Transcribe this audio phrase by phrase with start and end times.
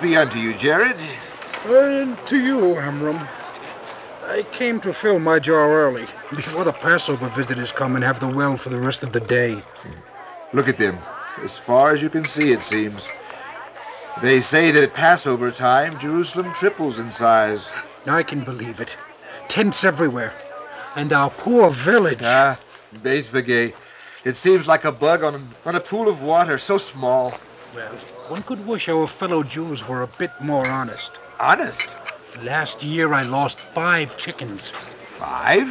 [0.00, 0.96] Be unto you, Jared.
[1.66, 3.18] And to you, Amram.
[4.24, 8.28] I came to fill my jar early, before the Passover visitors come and have the
[8.28, 9.62] well for the rest of the day.
[10.52, 10.98] Look at them.
[11.42, 13.08] As far as you can see, it seems.
[14.22, 17.72] They say that at Passover time, Jerusalem triples in size.
[18.06, 18.96] I can believe it.
[19.48, 20.32] Tents everywhere.
[20.94, 22.20] And our poor village.
[22.22, 22.58] Ah,
[23.02, 23.34] Beit
[24.24, 27.38] It seems like a bug on, on a pool of water, so small.
[27.74, 27.96] Well,
[28.28, 31.18] one could wish our fellow Jews were a bit more honest.
[31.40, 31.96] Honest?
[32.42, 34.70] Last year I lost five chickens.
[34.70, 35.66] Five?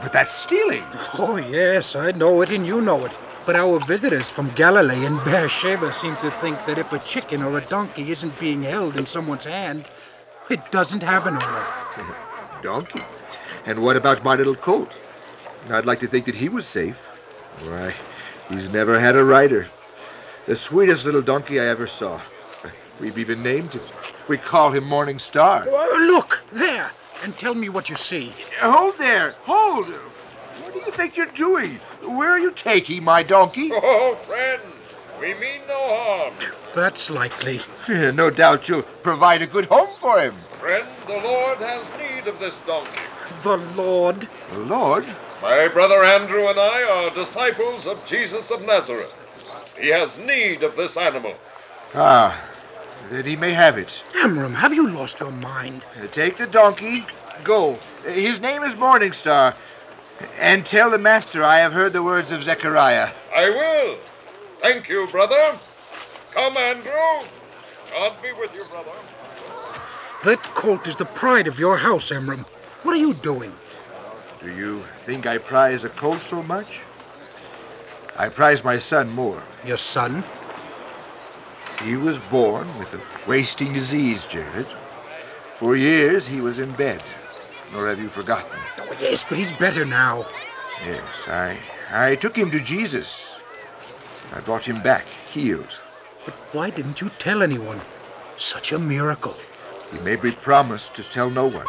[0.00, 0.84] But that's stealing.
[1.18, 3.18] Oh, yes, I know it and you know it.
[3.44, 7.58] But our visitors from Galilee and Beersheba seem to think that if a chicken or
[7.58, 9.90] a donkey isn't being held in someone's hand,
[10.48, 11.66] it doesn't have an owner.
[12.62, 13.02] Donkey?
[13.66, 14.98] And what about my little colt?
[15.70, 17.04] I'd like to think that he was safe.
[17.62, 17.94] Why,
[18.48, 19.68] he's never had a rider.
[20.48, 22.22] The sweetest little donkey I ever saw.
[22.98, 23.82] We've even named him.
[24.28, 25.64] We call him Morning Star.
[25.66, 28.32] Oh, oh, look, there, and tell me what you see.
[28.62, 29.34] Hold there!
[29.44, 29.88] Hold!
[29.88, 31.72] What do you think you're doing?
[32.02, 33.68] Where are you taking my donkey?
[33.74, 36.32] Oh, friends, we mean no harm.
[36.74, 37.60] That's likely.
[37.86, 40.36] No doubt you'll provide a good home for him.
[40.52, 43.02] Friend, the Lord has need of this donkey.
[43.42, 44.26] The Lord.
[44.50, 45.04] The Lord?
[45.42, 49.17] My brother Andrew and I are disciples of Jesus of Nazareth.
[49.80, 51.34] He has need of this animal.
[51.94, 52.44] Ah,
[53.10, 54.04] then he may have it.
[54.16, 55.86] Amram, have you lost your mind?
[56.10, 57.06] Take the donkey,
[57.44, 57.78] go.
[58.04, 59.54] His name is Morning Star.
[60.40, 63.10] And tell the master I have heard the words of Zechariah.
[63.34, 63.96] I will.
[64.58, 65.58] Thank you, brother.
[66.32, 67.28] Come, Andrew.
[67.92, 68.90] God be with you, brother.
[70.24, 72.44] That colt is the pride of your house, Amram.
[72.82, 73.52] What are you doing?
[74.40, 76.82] Do you think I prize a colt so much?
[78.16, 79.42] I prize my son more.
[79.64, 80.24] Your son?
[81.82, 84.66] He was born with a wasting disease, Jared.
[85.56, 87.02] For years he was in bed.
[87.72, 88.58] Nor have you forgotten.
[88.80, 90.26] Oh, yes, but he's better now.
[90.86, 91.58] Yes, I
[91.90, 93.38] I took him to Jesus.
[94.32, 95.80] I brought him back, healed.
[96.24, 97.80] But why didn't you tell anyone?
[98.36, 99.36] Such a miracle.
[99.90, 101.66] He made me promise to tell no one.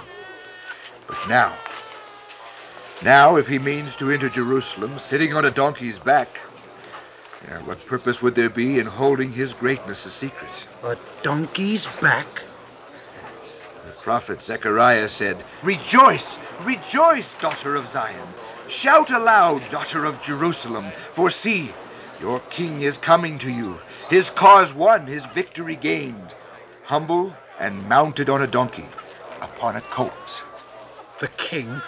[1.07, 1.55] But now,
[3.03, 6.37] now if he means to enter Jerusalem sitting on a donkey's back,
[7.47, 10.67] yeah, what purpose would there be in holding his greatness a secret?
[10.83, 12.43] A donkey's back?
[13.85, 18.27] The prophet Zechariah said, Rejoice, rejoice, daughter of Zion.
[18.67, 21.71] Shout aloud, daughter of Jerusalem, for see,
[22.19, 23.79] your king is coming to you.
[24.09, 26.35] His cause won, his victory gained.
[26.83, 28.87] Humble and mounted on a donkey,
[29.41, 30.43] upon a colt.
[31.19, 31.81] The king?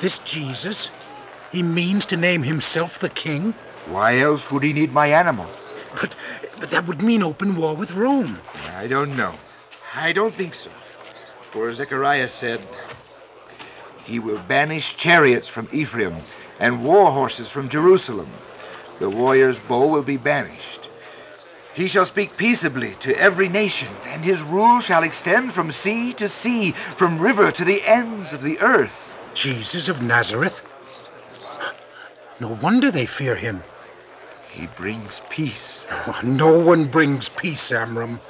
[0.00, 0.90] This Jesus?
[1.52, 3.54] He means to name himself the king?
[3.86, 5.46] Why else would he need my animal?
[6.00, 6.16] But,
[6.58, 8.38] but that would mean open war with Rome.
[8.76, 9.34] I don't know.
[9.94, 10.70] I don't think so.
[11.50, 12.60] For Zechariah said,
[14.04, 16.16] He will banish chariots from Ephraim
[16.58, 18.30] and war horses from Jerusalem.
[18.98, 20.88] The warrior's bow will be banished.
[21.74, 26.28] He shall speak peaceably to every nation, and his rule shall extend from sea to
[26.28, 29.18] sea, from river to the ends of the earth.
[29.34, 30.62] Jesus of Nazareth?
[32.38, 33.62] No wonder they fear him.
[34.54, 35.86] He brings peace.
[36.06, 38.20] Oh, no one brings peace, Amram.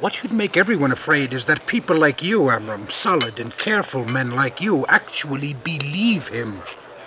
[0.00, 4.30] What should make everyone afraid is that people like you, Amram, solid and careful men
[4.30, 6.62] like you, actually believe him.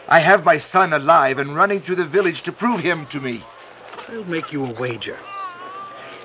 [0.07, 3.43] I have my son alive and running through the village to prove him to me.
[4.09, 5.17] I'll make you a wager.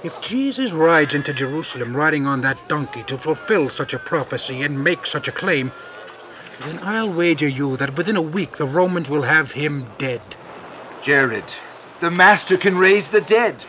[0.02, 4.82] If Jesus rides into Jerusalem riding on that donkey to fulfill such a prophecy and
[4.82, 5.72] make such a claim,
[6.60, 10.20] then I'll wager you that within a week the Romans will have him dead.
[11.00, 11.54] Jared,
[12.00, 13.64] the Master can raise the dead.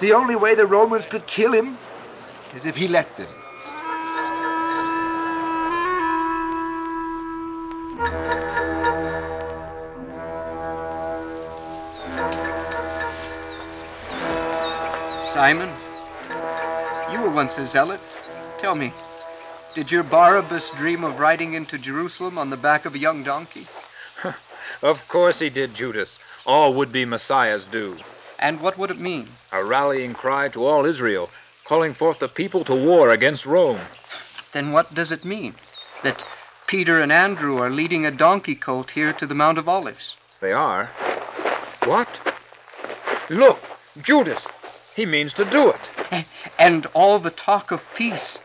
[0.00, 1.78] The only way the Romans could kill him
[2.54, 3.28] is if he let them.
[15.26, 15.68] Simon,
[17.10, 18.00] you were once a zealot.
[18.60, 18.92] Tell me,
[19.74, 23.66] did your Barabbas dream of riding into Jerusalem on the back of a young donkey?
[24.82, 26.18] Of course he did, Judas.
[26.46, 27.96] All would be messiahs do.
[28.38, 29.28] And what would it mean?
[29.52, 31.30] A rallying cry to all Israel,
[31.64, 33.80] calling forth the people to war against Rome.
[34.52, 35.54] Then what does it mean?
[36.02, 36.24] That
[36.66, 40.16] Peter and Andrew are leading a donkey colt here to the Mount of Olives.
[40.40, 40.86] They are.
[41.84, 42.20] What?
[43.30, 43.60] Look,
[44.02, 44.46] Judas!
[44.94, 46.26] He means to do it.
[46.58, 48.38] And all the talk of peace.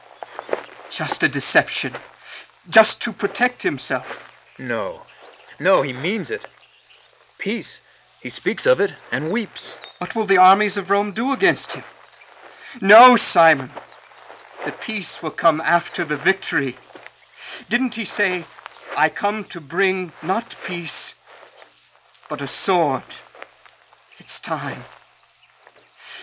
[0.90, 1.94] Just a deception.
[2.70, 4.56] Just to protect himself.
[4.58, 5.02] No.
[5.60, 6.48] No, he means it.
[7.38, 7.82] Peace.
[8.22, 9.78] He speaks of it and weeps.
[9.98, 11.84] What will the armies of Rome do against him?
[12.82, 13.70] No, Simon.
[14.66, 16.76] The peace will come after the victory.
[17.70, 18.44] Didn't he say,
[18.98, 21.16] I come to bring not peace,
[22.30, 23.04] but a sword?
[24.18, 24.84] It's time.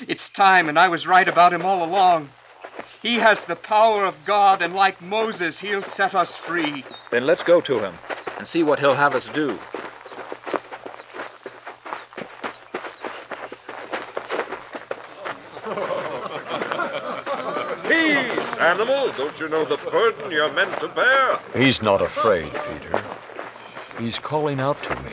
[0.06, 2.28] It's time, and I was right about him all along.
[3.00, 6.84] He has the power of God, and like Moses, he'll set us free.
[7.10, 7.94] Then let's go to him
[8.36, 9.58] and see what he'll have us do.
[18.56, 19.12] Peace, animal!
[19.12, 21.38] Don't you know the burden you're meant to bear?
[21.54, 23.02] He's not afraid, Peter.
[23.98, 25.12] He's calling out to me.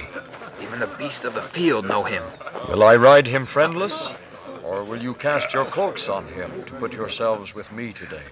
[0.62, 2.24] Even the beasts of the field know him.
[2.70, 4.16] Will I ride him friendless?
[4.64, 8.24] Or will you cast your cloaks on him to put yourselves with me today?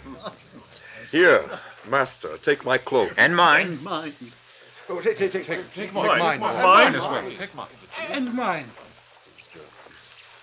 [1.11, 1.43] Here,
[1.89, 3.13] master, take my cloak.
[3.17, 3.67] And mine.
[3.67, 4.13] And mine.
[4.89, 6.09] Oh, take, take, take, take, take mine.
[6.09, 6.39] Take mine.
[6.39, 7.29] Mine, mine as well.
[7.31, 7.67] Take mine.
[8.09, 8.65] And mine.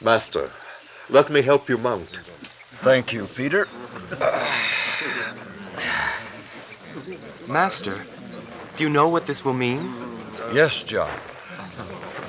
[0.05, 0.51] Master,
[1.09, 2.21] let me help you mount.
[2.81, 3.67] Thank you, Peter.
[7.49, 8.05] Master,
[8.77, 9.93] do you know what this will mean?
[10.53, 11.11] Yes, John.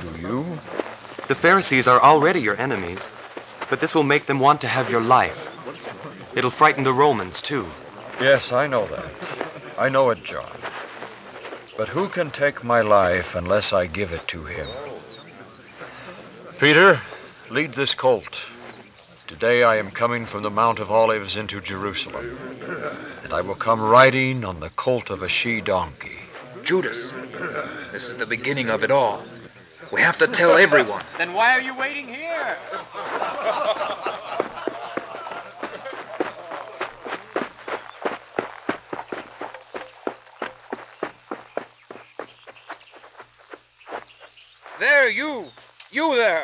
[0.02, 0.44] Do you?
[1.28, 3.10] The Pharisees are already your enemies,
[3.70, 5.48] but this will make them want to have your life.
[6.36, 7.68] It'll frighten the Romans, too.
[8.20, 9.06] Yes, I know that.
[9.78, 10.50] I know it, John.
[11.78, 14.68] But who can take my life unless I give it to him?
[16.60, 17.00] Peter,
[17.50, 18.52] lead this colt.
[19.40, 22.38] Today I am coming from the Mount of Olives into Jerusalem,
[23.24, 26.18] and I will come riding on the colt of a she donkey.
[26.66, 27.12] Judas,
[27.94, 29.24] this is the beginning of it all.
[29.94, 31.06] We have to tell everyone.
[31.18, 32.58] Then why are you waiting here?
[44.80, 45.46] There, you!
[45.94, 46.44] You there!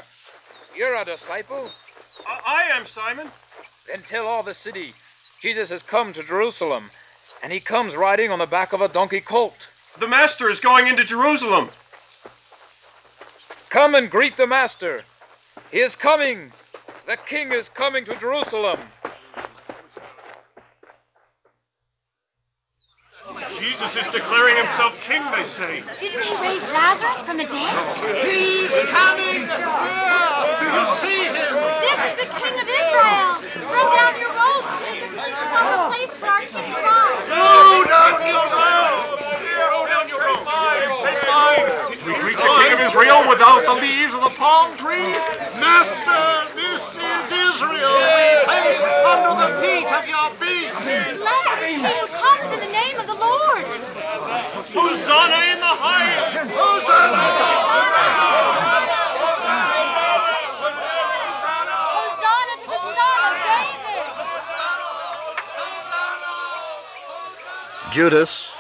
[0.78, 1.70] You're a disciple?
[2.46, 3.28] I am Simon.
[3.88, 4.94] Then tell all the city
[5.40, 6.86] Jesus has come to Jerusalem,
[7.44, 9.70] and he comes riding on the back of a donkey colt.
[10.00, 11.70] The Master is going into Jerusalem.
[13.70, 15.04] Come and greet the Master.
[15.72, 16.52] He is coming.
[17.08, 18.80] The King is coming to Jerusalem.
[23.66, 25.82] Jesus is declaring himself king, they say.
[25.98, 27.74] Didn't he raise Lazarus from the dead?
[28.22, 29.42] He's coming!
[29.42, 31.34] Do you see him?
[31.82, 33.34] This is the King of Israel!
[33.66, 34.70] Throw down your robes!
[34.86, 37.26] Take him to the proper place for our King to ride!
[37.26, 39.34] Throw down your robes!
[42.06, 45.10] We greet the king of Israel without the leaves of the palm tree.
[45.58, 48.78] Master, this is Israel we place
[49.10, 50.78] under the feet of your beast!
[50.86, 53.64] Blessed is he who comes in the name of the Lord!
[54.74, 56.50] Hosanna in the highest.
[61.46, 64.06] Hosanna to the Son of David!
[67.94, 68.54] Judas,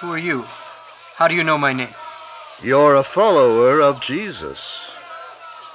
[0.00, 0.44] Who are you?
[1.16, 1.94] How do you know my name?
[2.62, 4.94] you're a follower of Jesus.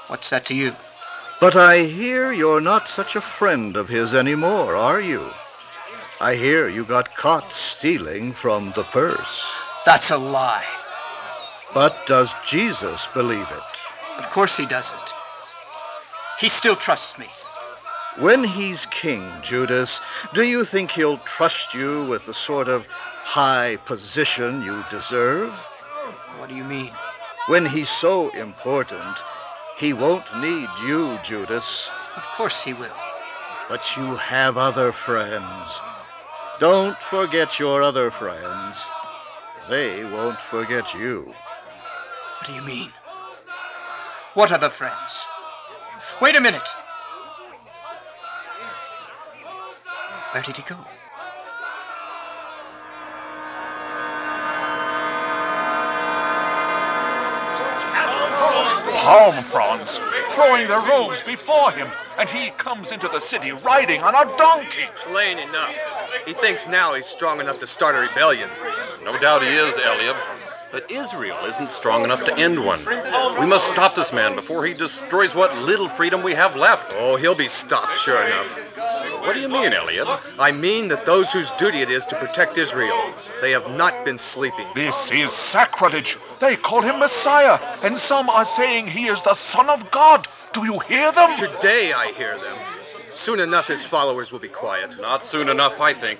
[0.08, 0.74] What's that to you?
[1.40, 5.32] But I hear you're not such a friend of his anymore, are you?
[6.24, 9.44] I hear you got caught stealing from the purse.
[9.86, 10.64] That's a lie.
[11.74, 14.18] But does Jesus believe it?
[14.18, 15.14] Of course he doesn't.
[16.40, 17.26] He still trusts me.
[18.24, 20.00] When he's king, Judas,
[20.34, 25.52] do you think he'll trust you with the sort of high position you deserve?
[26.38, 26.94] What do you mean?
[27.48, 29.18] When he's so important,
[29.78, 31.92] he won't need you, Judas.
[32.16, 32.96] Of course he will.
[33.68, 35.82] But you have other friends.
[36.60, 38.88] Don't forget your other friends.
[39.70, 41.34] They won't forget you.
[42.38, 42.90] What do you mean?
[44.34, 45.26] What other friends?
[46.22, 46.70] Wait a minute.
[50.32, 50.78] Where did he go?
[59.04, 64.16] Palm fronds, throwing their robes before him, and he comes into the city riding on
[64.16, 64.86] a donkey.
[64.96, 66.24] Plain enough.
[66.26, 68.50] He thinks now he's strong enough to start a rebellion.
[69.04, 70.16] No doubt he is, Eliab.
[70.72, 72.80] But Israel isn't strong enough to end one.
[73.40, 76.96] We must stop this man before he destroys what little freedom we have left.
[76.98, 78.73] Oh, he'll be stopped, sure enough.
[79.24, 80.20] What do you mean, Eliab?
[80.38, 84.18] I mean that those whose duty it is to protect Israel, they have not been
[84.18, 84.68] sleeping.
[84.76, 86.18] This is sacrilege.
[86.42, 90.26] They call him Messiah, and some are saying he is the Son of God.
[90.52, 91.38] Do you hear them?
[91.38, 92.58] Today I hear them.
[93.12, 94.98] Soon enough his followers will be quiet.
[95.00, 96.20] Not soon enough, I think.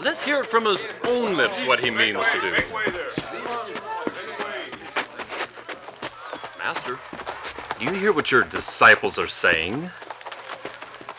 [0.00, 2.52] Let's hear it from his own lips what he means to do.
[6.58, 7.00] Master,
[7.80, 9.90] do you hear what your disciples are saying?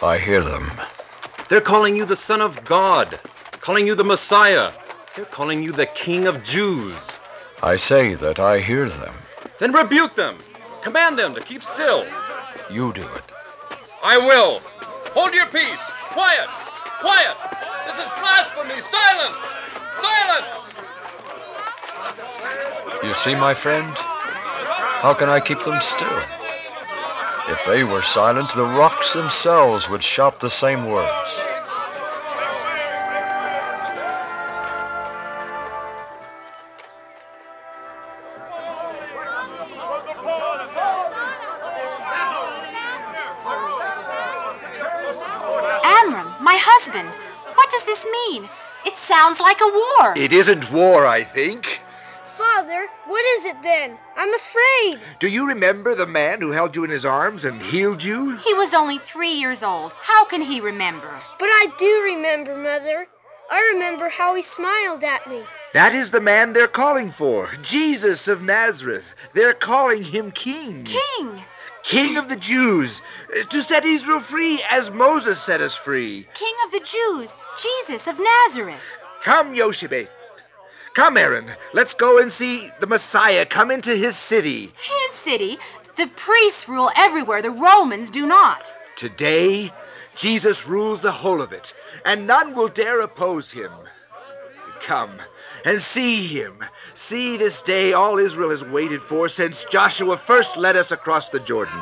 [0.01, 0.71] I hear them.
[1.51, 3.19] They're calling you the Son of God,
[3.59, 4.71] calling you the Messiah.
[5.17, 7.19] They're calling you the King of Jews.
[7.61, 9.13] I say that I hear them.
[9.59, 10.37] Then rebuke them.
[10.81, 12.05] Command them to keep still.
[12.71, 13.23] You do it.
[14.01, 14.61] I will.
[15.11, 15.83] Hold your peace.
[16.15, 16.47] Quiet.
[17.03, 17.35] Quiet.
[17.85, 18.79] This is blasphemy.
[18.79, 19.35] Silence.
[20.07, 20.73] Silence.
[23.03, 23.91] You see, my friend?
[25.03, 26.40] How can I keep them still?
[27.49, 31.39] If they were silent, the rocks themselves would shout the same words.
[45.83, 47.09] Amram, my husband.
[47.55, 48.49] What does this mean?
[48.85, 50.13] It sounds like a war.
[50.17, 51.70] It isn't war, I think.
[52.71, 53.97] Father, what is it then?
[54.15, 54.99] I'm afraid.
[55.19, 58.37] Do you remember the man who held you in his arms and healed you?
[58.37, 59.91] He was only three years old.
[60.03, 61.09] How can he remember?
[61.37, 63.07] But I do remember, Mother.
[63.51, 65.41] I remember how he smiled at me.
[65.73, 67.49] That is the man they're calling for.
[67.61, 69.15] Jesus of Nazareth.
[69.33, 70.85] They're calling him king.
[70.85, 71.43] King!
[71.83, 73.01] King of the Jews.
[73.37, 76.25] uh, To set Israel free as Moses set us free.
[76.33, 78.97] King of the Jews, Jesus of Nazareth.
[79.23, 80.07] Come, Yoshebet.
[80.93, 81.45] Come, Aaron.
[81.73, 84.71] Let's go and see the Messiah come into his city.
[84.77, 85.57] His city.
[85.95, 88.71] The priests rule everywhere, the Romans do not.
[88.95, 89.71] Today,
[90.15, 91.73] Jesus rules the whole of it,
[92.05, 93.71] and none will dare oppose him.
[94.81, 95.11] Come
[95.63, 96.63] and see him.
[96.93, 101.39] See this day all Israel has waited for since Joshua first led us across the
[101.39, 101.79] Jordan.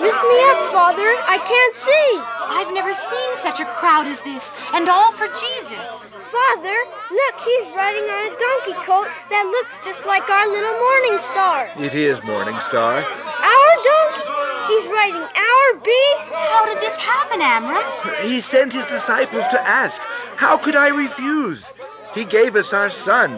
[0.00, 1.08] Lift me up, Father.
[1.26, 2.35] I can't see.
[2.56, 6.06] I've never seen such a crowd as this, and all for Jesus.
[6.06, 6.72] Father,
[7.12, 11.68] look, he's riding on a donkey colt that looks just like our little morning star.
[11.76, 13.04] It is Morning Star.
[13.04, 14.72] Our donkey.
[14.72, 16.34] He's riding our beast.
[16.34, 17.84] How did this happen, Amram?
[18.22, 20.00] He sent his disciples to ask,
[20.36, 21.74] How could I refuse?
[22.14, 23.32] He gave us our son.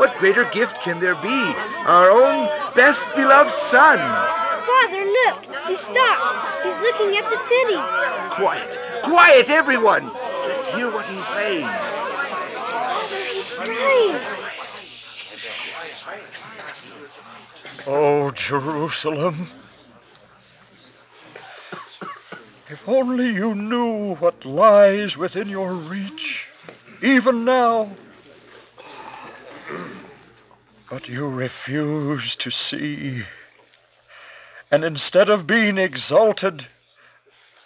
[0.00, 1.40] What greater gift can there be?
[1.84, 3.98] Our own best beloved son.
[3.98, 6.51] Father, look, he stopped.
[6.62, 7.76] He's looking at the city.
[8.30, 10.06] Quiet, quiet, everyone.
[10.46, 11.66] Let's hear what he's saying.
[11.66, 14.16] Father, he's crying.
[17.86, 19.34] Oh, Jerusalem.
[22.68, 26.48] If only you knew what lies within your reach,
[27.02, 27.90] even now.
[30.88, 33.24] But you refuse to see.
[34.72, 36.66] And instead of being exalted,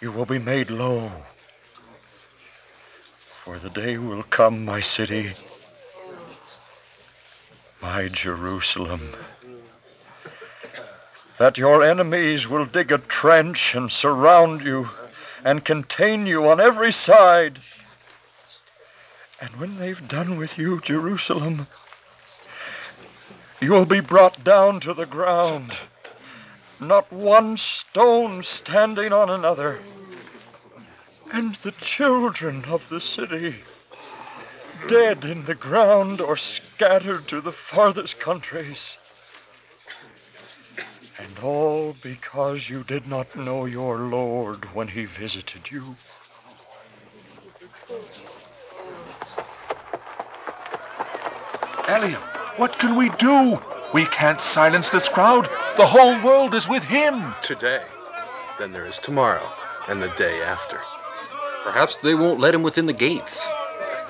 [0.01, 1.09] you will be made low.
[3.45, 5.31] For the day will come, my city,
[7.81, 8.99] my Jerusalem,
[11.37, 14.89] that your enemies will dig a trench and surround you
[15.45, 17.59] and contain you on every side.
[19.39, 21.67] And when they've done with you, Jerusalem,
[23.61, 25.71] you will be brought down to the ground,
[26.79, 29.79] not one stone standing on another.
[31.33, 33.55] And the children of the city,
[34.87, 38.97] dead in the ground or scattered to the farthest countries.
[41.19, 45.95] And all because you did not know your Lord when he visited you.
[51.87, 52.21] Eliam,
[52.57, 53.59] what can we do?
[53.93, 55.49] We can't silence this crowd.
[55.77, 57.35] The whole world is with him.
[57.43, 57.83] Today.
[58.57, 59.47] Then there is tomorrow
[59.87, 60.79] and the day after.
[61.63, 63.47] Perhaps they won't let him within the gates.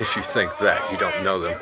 [0.00, 1.60] If you think that, you don't know them.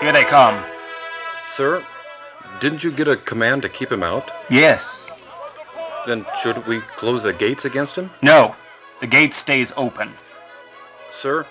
[0.00, 0.60] Here they come.
[1.44, 1.84] Sir,
[2.58, 4.28] didn't you get a command to keep him out?
[4.50, 5.12] Yes.
[6.06, 8.10] Then should we close the gates against him?
[8.22, 8.54] No.
[9.00, 10.14] The gate stays open.
[11.10, 11.46] Sir,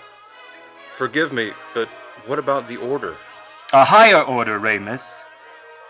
[0.94, 1.88] forgive me, but
[2.26, 3.16] what about the order?
[3.72, 5.24] A higher order, Remus.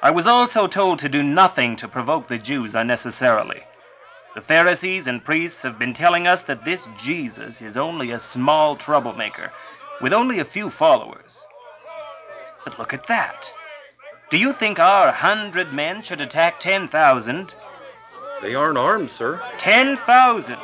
[0.03, 3.63] I was also told to do nothing to provoke the Jews unnecessarily.
[4.35, 8.75] The Pharisees and priests have been telling us that this Jesus is only a small
[8.77, 9.53] troublemaker,
[10.01, 11.47] with only a few followers.
[12.65, 13.53] But look at that.
[14.31, 17.55] Do you think our hundred men should attack ten thousand?
[18.45, 19.41] They aren't armed, sir.
[19.57, 20.59] Ten thousand!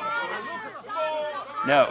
[1.67, 1.87] No.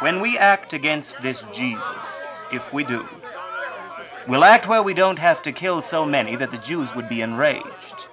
[0.00, 3.06] When we act against this Jesus, if we do,
[4.26, 7.22] we'll act where we don't have to kill so many that the Jews would be
[7.22, 8.08] enraged.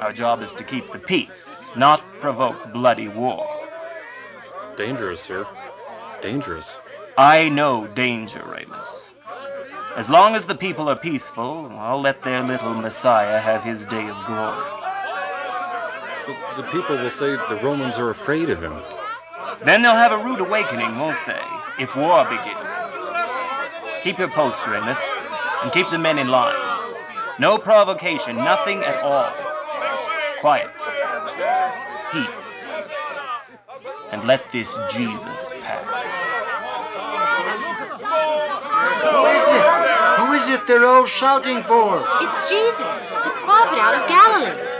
[0.00, 3.46] Our job is to keep the peace, not provoke bloody war.
[4.76, 5.46] Dangerous, sir.
[6.20, 6.76] Dangerous.
[7.16, 9.14] I know danger, Remus.
[9.96, 14.06] As long as the people are peaceful, I'll let their little Messiah have his day
[14.10, 14.77] of glory.
[16.28, 18.74] But the people will say the Romans are afraid of him.
[19.64, 21.40] Then they'll have a rude awakening, won't they,
[21.80, 22.68] if war begins?
[24.02, 25.02] Keep your post, Remus,
[25.62, 26.54] and keep the men in line.
[27.38, 29.32] No provocation, nothing at all.
[30.40, 30.68] Quiet.
[32.12, 32.66] Peace.
[34.12, 36.04] And let this Jesus pass.
[39.08, 39.64] Who is it?
[40.20, 42.04] Who is it they're all shouting for?
[42.20, 44.77] It's Jesus, the prophet out of Galilee.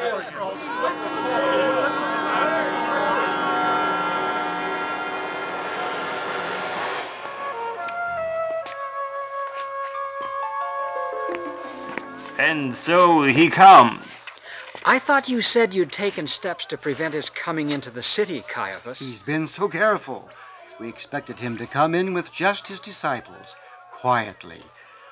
[12.38, 14.40] And so he comes.
[14.86, 19.00] I thought you said you'd taken steps to prevent his coming into the city, Caiaphas.
[19.00, 20.30] He's been so careful.
[20.78, 23.56] We expected him to come in with just his disciples,
[23.92, 24.62] quietly,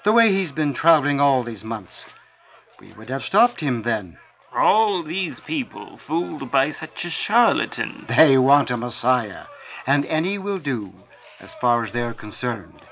[0.05, 2.15] the way he's been traveling all these months.
[2.81, 4.19] We would have stopped him then.
[4.55, 8.05] All these people fooled by such a charlatan.
[8.17, 9.47] They want a Messiah,
[9.85, 10.93] and any will do,
[11.41, 12.83] as far as they're concerned.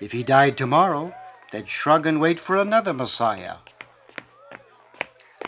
[0.00, 1.14] If he died tomorrow,
[1.52, 3.56] they'd shrug and wait for another Messiah.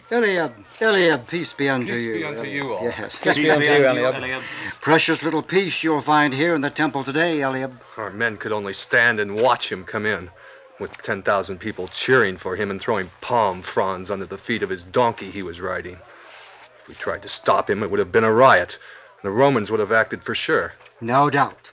[0.09, 2.13] Eliab, uh, Eliab, uh, peace be unto Peace you.
[2.13, 2.85] Peace be unto you all.
[2.85, 3.19] Yes.
[3.19, 4.43] Peace be unto you, Eliab.
[4.81, 7.81] Precious little peace you'll find here in the temple today, Eliab.
[7.97, 10.31] Our men could only stand and watch him come in,
[10.79, 14.85] with 10,000 people cheering for him and throwing palm fronds under the feet of his
[14.85, 15.95] donkey he was riding.
[15.95, 18.79] If we tried to stop him, it would have been a riot.
[19.21, 20.75] And the Romans would have acted for sure.
[21.01, 21.73] No doubt.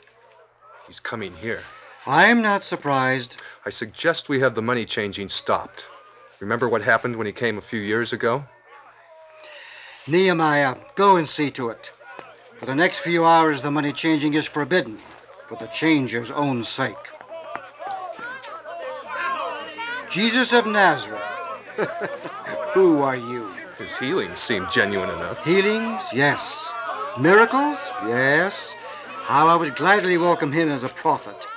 [0.88, 1.62] He's coming here.
[2.08, 3.44] I'm not surprised.
[3.64, 5.86] I suggest we have the money changing stopped.
[6.44, 8.44] Remember what happened when he came a few years ago?
[10.10, 11.94] Nehemiah, go and see to it.
[12.58, 14.98] For the next few hours, the money changing is forbidden,
[15.48, 17.06] for the changer's own sake.
[20.10, 21.22] Jesus of Nazareth,
[22.74, 23.50] who are you?
[23.78, 25.46] His healings seem genuine enough.
[25.46, 26.74] Healings, yes.
[27.18, 28.76] Miracles, yes.
[29.08, 31.48] How I would gladly welcome him as a prophet.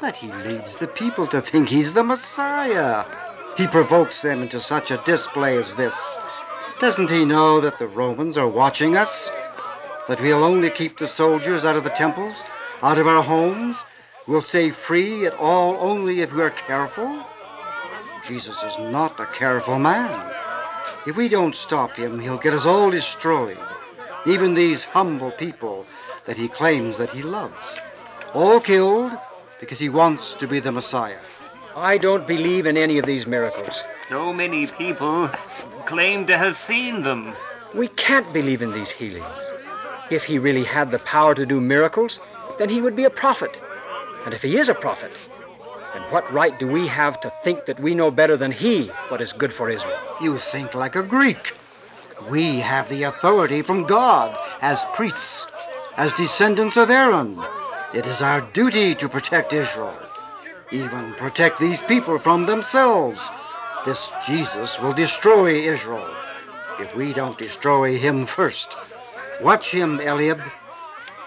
[0.00, 3.06] But he leads the people to think he's the Messiah.
[3.56, 5.96] He provokes them into such a display as this.
[6.78, 9.30] Doesn't he know that the Romans are watching us?
[10.08, 12.36] That we'll only keep the soldiers out of the temples,
[12.82, 13.82] out of our homes?
[14.26, 17.24] We'll stay free at all only if we're careful?
[18.26, 20.32] Jesus is not a careful man.
[21.06, 23.58] If we don't stop him, he'll get us all destroyed.
[24.26, 25.86] Even these humble people
[26.26, 27.78] that he claims that he loves.
[28.34, 29.12] All killed
[29.60, 31.20] because he wants to be the Messiah.
[31.78, 33.84] I don't believe in any of these miracles.
[34.08, 35.28] So many people
[35.84, 37.34] claim to have seen them.
[37.74, 39.54] We can't believe in these healings.
[40.10, 42.18] If he really had the power to do miracles,
[42.58, 43.60] then he would be a prophet.
[44.24, 45.12] And if he is a prophet,
[45.92, 49.20] then what right do we have to think that we know better than he what
[49.20, 50.00] is good for Israel?
[50.22, 51.52] You think like a Greek.
[52.30, 55.54] We have the authority from God as priests,
[55.98, 57.38] as descendants of Aaron.
[57.92, 59.94] It is our duty to protect Israel,
[60.72, 63.20] even protect these people from themselves.
[63.84, 66.08] This Jesus will destroy Israel
[66.80, 68.76] if we don't destroy him first.
[69.40, 70.40] Watch him, Eliab.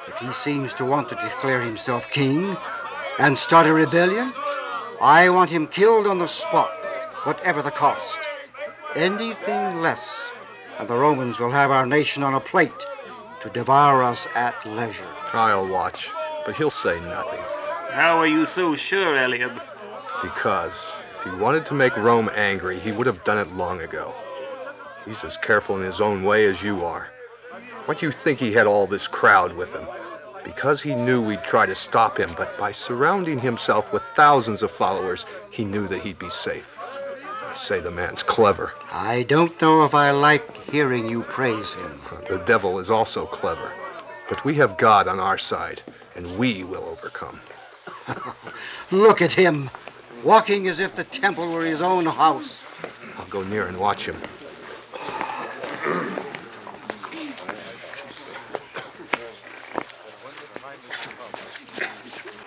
[0.08, 2.58] If he seems to want to declare himself king
[3.20, 4.34] and start a rebellion,
[5.02, 6.72] I want him killed on the spot,
[7.24, 8.20] whatever the cost.
[8.96, 10.32] Anything less,
[10.80, 12.72] and the Romans will have our nation on a plate
[13.42, 15.08] to devour us at leisure.
[15.32, 16.10] I'll watch,
[16.46, 17.59] but he'll say nothing.
[18.00, 19.62] How are you so sure, Eliab?
[20.22, 24.14] Because if he wanted to make Rome angry, he would have done it long ago.
[25.04, 27.10] He's as careful in his own way as you are.
[27.84, 29.86] Why do you think he had all this crowd with him?
[30.46, 34.72] Because he knew we'd try to stop him, but by surrounding himself with thousands of
[34.72, 36.80] followers, he knew that he'd be safe.
[37.52, 38.72] I say the man's clever.
[38.94, 42.00] I don't know if I like hearing you praise him.
[42.30, 43.74] The devil is also clever.
[44.30, 45.82] But we have God on our side,
[46.16, 47.42] and we will overcome.
[48.92, 49.70] Look at him,
[50.24, 52.66] walking as if the temple were his own house.
[53.18, 54.16] I'll go near and watch him.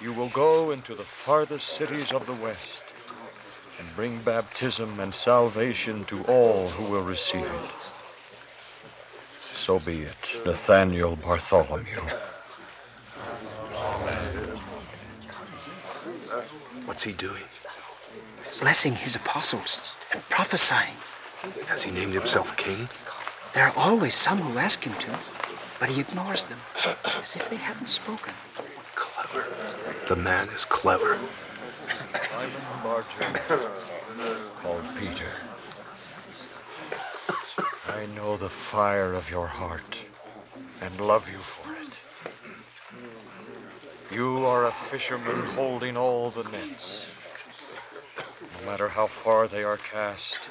[0.01, 2.85] You will go into the farthest cities of the West
[3.79, 7.93] and bring baptism and salvation to all who will receive it.
[9.55, 12.32] So be it, Nathaniel Bartholomew.
[16.93, 17.45] What's he doing?
[18.61, 20.93] Blessing his apostles and prophesying.
[21.67, 22.87] Has he named himself king?
[23.55, 25.11] There are always some who ask him to,
[25.81, 26.59] but he ignores them,
[27.23, 28.35] as if they hadn't spoken.
[28.95, 29.47] Clever.
[30.07, 31.19] The man is clever.
[34.57, 35.33] Called Peter.
[37.89, 40.03] I know the fire of your heart
[40.83, 41.72] and love you for it.
[44.13, 47.09] You are a fisherman holding all the nets.
[48.61, 50.51] No matter how far they are cast,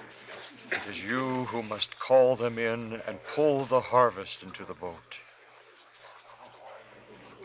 [0.72, 5.20] it is you who must call them in and pull the harvest into the boat.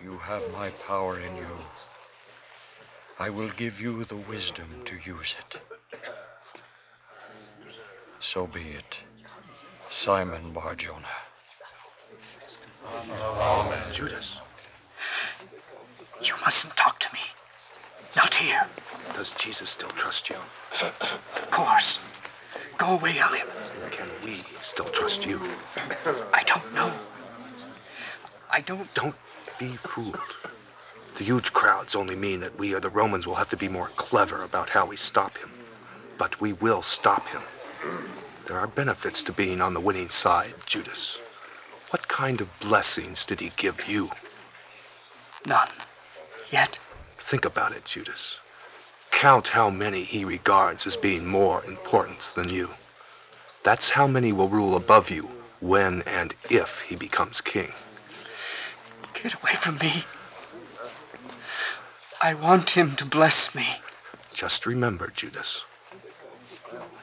[0.02, 1.59] You have my power in you.
[3.18, 5.61] I will give you the wisdom to use it.
[8.20, 9.02] So be it.
[9.88, 11.16] Simon Barjona.
[13.20, 13.79] Amen.
[13.92, 14.40] Judas,
[16.22, 17.20] You mustn't talk to me.
[18.16, 18.66] Not here.
[19.14, 20.37] does Jesus still trust you?
[20.81, 22.00] Of course.
[22.79, 23.48] Go away, Eliam.
[23.90, 25.40] Can we still trust you?
[26.33, 26.92] I don't know.
[28.50, 28.92] I don't.
[28.94, 29.14] Don't
[29.59, 30.18] be fooled.
[31.16, 33.90] The huge crowds only mean that we or the Romans will have to be more
[33.96, 35.50] clever about how we stop him.
[36.18, 37.42] But we will stop him.
[38.46, 41.18] There are benefits to being on the winning side, Judas.
[41.90, 44.11] What kind of blessings did he give you?
[45.46, 45.68] None.
[46.57, 46.79] Yet.
[47.19, 48.40] Think about it, Judas.
[49.11, 52.71] Count how many he regards as being more important than you.
[53.62, 55.25] That's how many will rule above you
[55.61, 57.73] when and if he becomes king.
[59.12, 60.05] Get away from me.
[62.23, 63.66] I want him to bless me.
[64.33, 65.66] Just remember, Judas.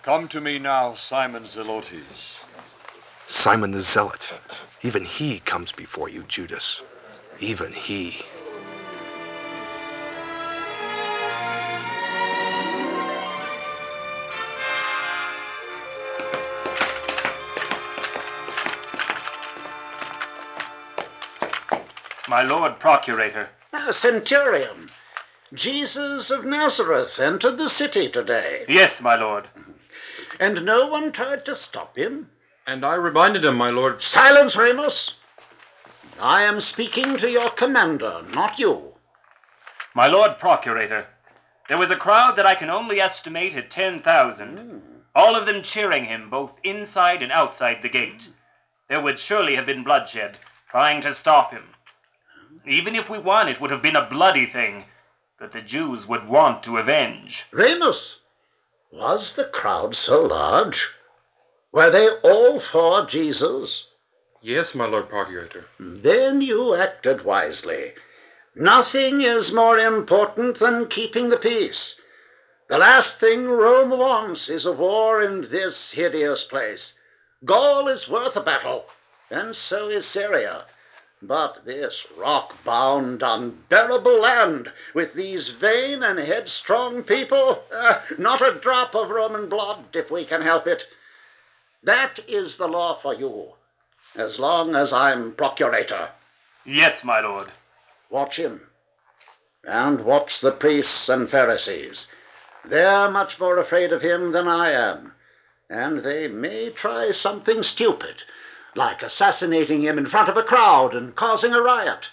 [0.02, 2.42] Come to me now, Simon Zelotes.
[3.28, 4.34] Simon the Zealot.
[4.82, 6.84] Even he comes before you, Judas.
[7.40, 8.24] Even he.
[22.34, 23.50] My Lord Procurator.
[23.72, 24.90] Ah, Centurion,
[25.54, 28.66] Jesus of Nazareth entered the city today.
[28.68, 29.50] Yes, my lord.
[30.40, 32.32] And no one tried to stop him?
[32.66, 34.02] And I reminded him, my lord.
[34.02, 35.14] Silence, Remus!
[36.20, 38.96] I am speaking to your commander, not you.
[39.94, 41.06] My Lord Procurator,
[41.70, 46.06] there was a crowd that I can only estimate at 10,000, all of them cheering
[46.06, 48.30] him both inside and outside the gate.
[48.90, 51.73] There would surely have been bloodshed, trying to stop him.
[52.66, 54.86] Even if we won, it would have been a bloody thing
[55.40, 57.46] that the Jews would want to avenge.
[57.52, 58.20] Remus,
[58.92, 60.92] was the crowd so large?
[61.72, 63.88] Were they all for Jesus?
[64.42, 65.66] Yes, my lord procurator.
[65.80, 67.94] Then you acted wisely.
[68.56, 71.96] Nothing is more important than keeping the peace.
[72.70, 76.94] The last thing Rome wants is a war in this hideous place.
[77.44, 78.86] Gaul is worth a battle,
[79.30, 80.66] and so is Syria.
[81.26, 88.60] But this rock bound, unbearable land, with these vain and headstrong people, uh, not a
[88.60, 90.86] drop of Roman blood if we can help it.
[91.82, 93.54] That is the law for you,
[94.18, 96.10] as long as I'm procurator.
[96.66, 97.54] Yes, my lord.
[98.10, 98.68] Watch him.
[99.64, 102.08] And watch the priests and Pharisees.
[102.66, 105.14] They're much more afraid of him than I am,
[105.70, 108.24] and they may try something stupid,
[108.76, 112.12] like assassinating him in front of a crowd and causing a riot.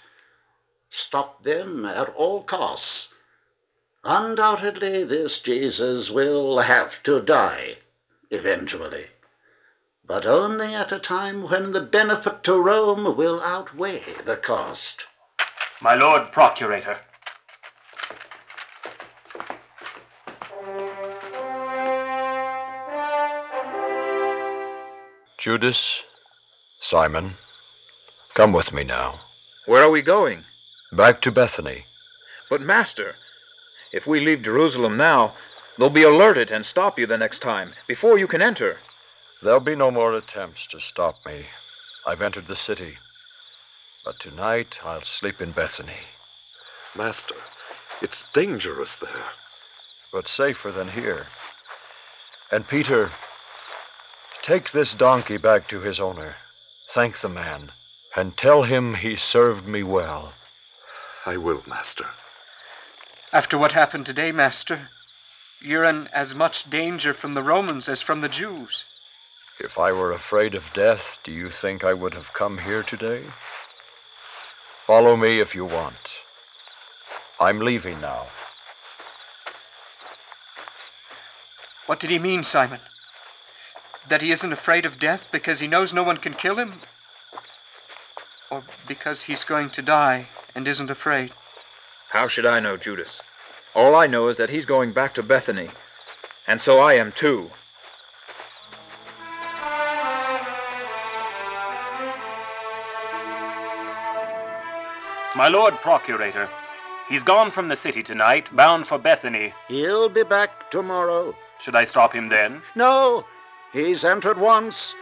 [0.89, 3.13] Stop them at all costs.
[4.03, 7.75] Undoubtedly, this Jesus will have to die,
[8.29, 9.05] eventually.
[10.05, 15.05] But only at a time when the benefit to Rome will outweigh the cost.
[15.81, 16.97] My Lord Procurator.
[25.37, 26.03] Judas,
[26.83, 27.35] Simon,
[28.33, 29.19] come with me now.
[29.65, 30.45] Where are we going?
[30.91, 31.85] Back to Bethany.
[32.49, 33.15] But, Master,
[33.93, 35.33] if we leave Jerusalem now,
[35.77, 38.79] they'll be alerted and stop you the next time, before you can enter.
[39.43, 41.45] There'll be no more attempts to stop me.
[42.05, 42.97] I've entered the city.
[44.03, 46.09] But tonight I'll sleep in Bethany.
[46.97, 47.35] Master,
[48.01, 49.27] it's dangerous there.
[50.11, 51.27] But safer than here.
[52.51, 53.11] And Peter,
[54.41, 56.37] take this donkey back to his owner.
[56.93, 57.71] Thank the man,
[58.17, 60.33] and tell him he served me well.
[61.25, 62.07] I will, Master.
[63.31, 64.89] After what happened today, Master,
[65.61, 68.83] you're in as much danger from the Romans as from the Jews.
[69.57, 73.23] If I were afraid of death, do you think I would have come here today?
[74.75, 76.25] Follow me if you want.
[77.39, 78.25] I'm leaving now.
[81.85, 82.81] What did he mean, Simon?
[84.07, 86.73] That he isn't afraid of death because he knows no one can kill him?
[88.49, 91.31] Or because he's going to die and isn't afraid?
[92.09, 93.23] How should I know, Judas?
[93.73, 95.69] All I know is that he's going back to Bethany.
[96.45, 97.51] And so I am too.
[105.33, 106.49] My Lord Procurator,
[107.07, 109.53] he's gone from the city tonight, bound for Bethany.
[109.69, 111.33] He'll be back tomorrow.
[111.57, 112.61] Should I stop him then?
[112.75, 113.25] No,
[113.73, 114.95] he's entered once.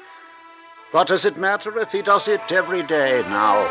[0.91, 3.67] What does it matter if he does it every day now?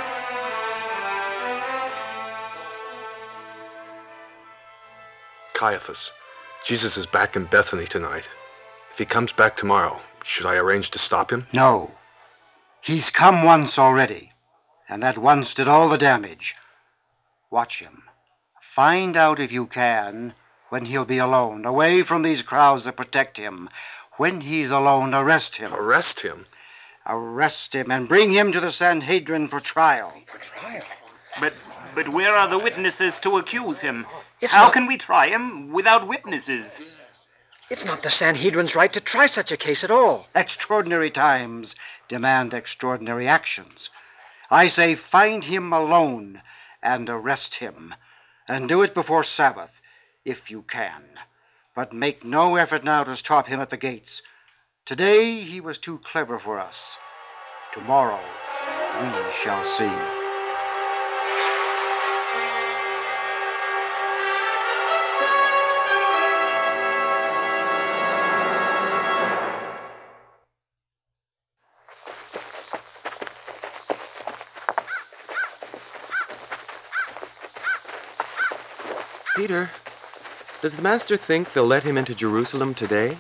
[5.55, 6.13] Caiaphas,
[6.65, 8.29] Jesus is back in Bethany tonight.
[8.93, 11.47] If he comes back tomorrow, should I arrange to stop him?
[11.53, 11.93] No.
[12.81, 14.33] He's come once already,
[14.89, 16.55] and that once did all the damage.
[17.51, 18.05] Watch him.
[18.61, 20.35] Find out if you can
[20.69, 23.69] when he'll be alone, away from these crowds that protect him.
[24.19, 25.73] When he's alone, arrest him.
[25.73, 26.47] Arrest him?
[27.07, 30.13] Arrest him and bring him to the Sanhedrin for trial.
[30.27, 30.83] For trial?
[31.41, 31.55] But
[31.95, 34.07] but where are the witnesses to accuse him?
[34.41, 36.83] It's How not- can we try him without witnesses?
[37.71, 40.27] It's not the Sanhedrin's right to try such a case at all.
[40.35, 41.77] Extraordinary times
[42.09, 43.89] demand extraordinary actions.
[44.51, 46.43] I say find him alone
[46.83, 47.95] and arrest him,
[48.49, 49.81] and do it before Sabbath,
[50.25, 51.05] if you can.
[51.79, 54.21] But make no effort now to stop him at the gates.
[54.85, 56.99] Today he was too clever for us.
[57.73, 58.19] Tomorrow
[59.01, 59.89] we shall see.
[79.37, 79.71] Peter,
[80.61, 83.19] does the Master think they'll let him into Jerusalem today?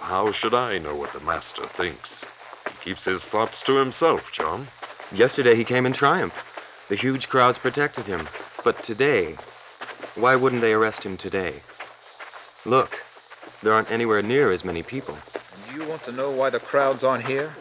[0.00, 2.24] How should I know what the Master thinks?
[2.68, 4.66] He keeps his thoughts to himself, John.
[5.12, 6.52] Yesterday he came in triumph.
[6.88, 8.28] The huge crowds protected him.
[8.64, 9.36] But today,
[10.16, 11.62] why wouldn't they arrest him today?
[12.64, 13.04] Look,
[13.62, 15.18] there aren't anywhere near as many people.
[15.68, 17.54] Do you want to know why the crowds aren't here?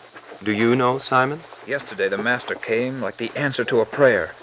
[0.44, 1.42] Do you know, Simon?
[1.68, 4.34] Yesterday the Master came like the answer to a prayer.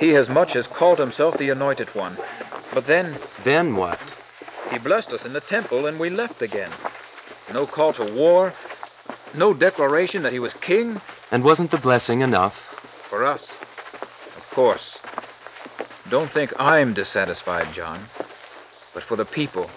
[0.00, 2.16] He as much as called himself the Anointed One.
[2.74, 3.98] But then Then what?
[4.70, 6.70] he blessed us in the temple and we left again.
[7.52, 8.52] No call to war,
[9.34, 11.00] no declaration that he was king
[11.32, 12.66] And wasn't the blessing enough?
[13.10, 13.52] for us.
[14.36, 15.00] Of course.
[16.08, 17.98] Don't think I'm dissatisfied, John.
[18.94, 19.70] But for the people,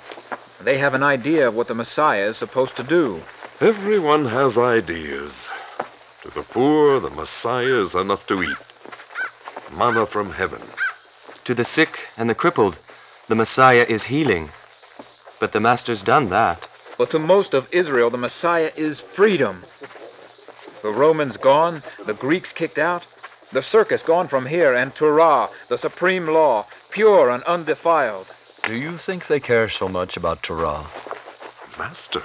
[0.62, 3.21] they have an idea of what the Messiah is supposed to do.
[3.60, 5.51] Everyone has ideas.
[6.21, 8.58] To the poor, the Messiah is enough to eat.
[9.75, 10.62] Manna from heaven.
[11.43, 12.79] To the sick and the crippled,
[13.27, 14.49] the Messiah is healing.
[15.39, 16.67] But the Master's done that.
[16.97, 19.63] But to most of Israel, the Messiah is freedom.
[20.81, 23.07] The Romans gone, the Greeks kicked out,
[23.51, 28.36] the circus gone from here, and Torah, the supreme law, pure and undefiled.
[28.63, 30.86] Do you think they care so much about Torah?
[31.77, 32.23] Master.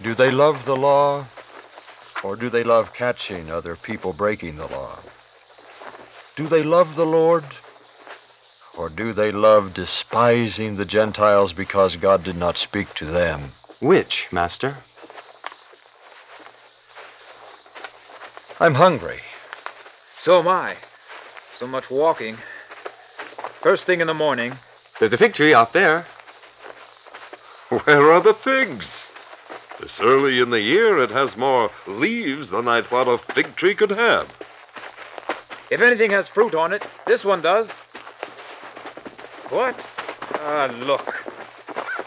[0.00, 1.26] Do they love the law?
[2.22, 4.98] Or do they love catching other people breaking the law?
[6.34, 7.44] Do they love the Lord?
[8.76, 13.52] Or do they love despising the Gentiles because God did not speak to them?
[13.80, 14.78] Which, Master?
[18.60, 19.20] I'm hungry.
[20.18, 20.76] So am I.
[21.52, 22.34] So much walking.
[23.64, 24.58] First thing in the morning,
[24.98, 26.02] There's a fig tree off there.
[27.84, 29.04] Where are the figs?
[29.80, 33.74] This early in the year, it has more leaves than I thought a fig tree
[33.74, 34.28] could have.
[35.70, 37.74] if anything has fruit on it, this one does.
[39.56, 39.74] What?
[40.40, 41.24] Ah, look.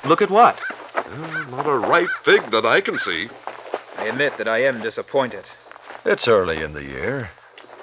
[0.06, 0.62] Look at what?
[0.96, 3.28] Uh, not a ripe fig that I can see.
[3.98, 5.50] I admit that I am disappointed.
[6.06, 7.32] It's early in the year.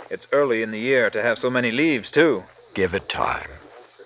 [0.08, 2.44] It's early in the year to have so many leaves, too.
[2.74, 3.48] Give it time.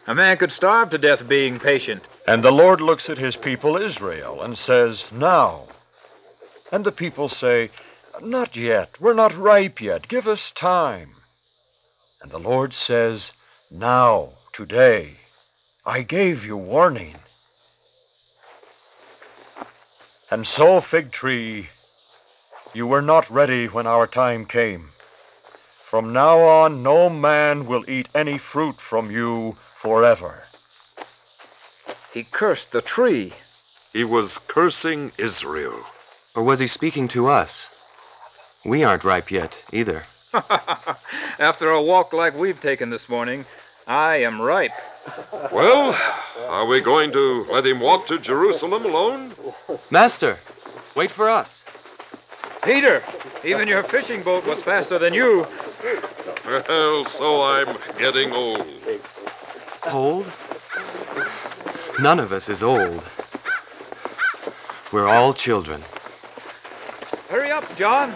[0.06, 2.08] A man could starve to death being patient.
[2.26, 5.66] And the Lord looks at his people Israel and says, Now.
[6.72, 7.68] And the people say,
[8.22, 8.98] Not yet.
[8.98, 10.08] We're not ripe yet.
[10.08, 11.16] Give us time.
[12.22, 13.32] And the Lord says,
[13.70, 15.19] Now, today.
[15.86, 17.16] I gave you warning.
[20.30, 21.70] And so, fig tree,
[22.74, 24.90] you were not ready when our time came.
[25.82, 30.44] From now on, no man will eat any fruit from you forever.
[32.12, 33.32] He cursed the tree.
[33.92, 35.80] He was cursing Israel.
[36.36, 37.70] Or was he speaking to us?
[38.64, 40.04] We aren't ripe yet, either.
[41.38, 43.46] After a walk like we've taken this morning,
[43.86, 44.78] I am ripe.
[45.52, 45.96] Well,
[46.48, 49.32] are we going to let him walk to Jerusalem alone?
[49.90, 50.38] Master,
[50.94, 51.64] wait for us.
[52.62, 53.02] Peter,
[53.44, 55.46] even your fishing boat was faster than you.
[56.46, 58.66] Well, so I'm getting old.
[59.90, 60.26] Old?
[62.00, 63.08] None of us is old.
[64.92, 65.82] We're all children.
[67.28, 68.12] Hurry up, John.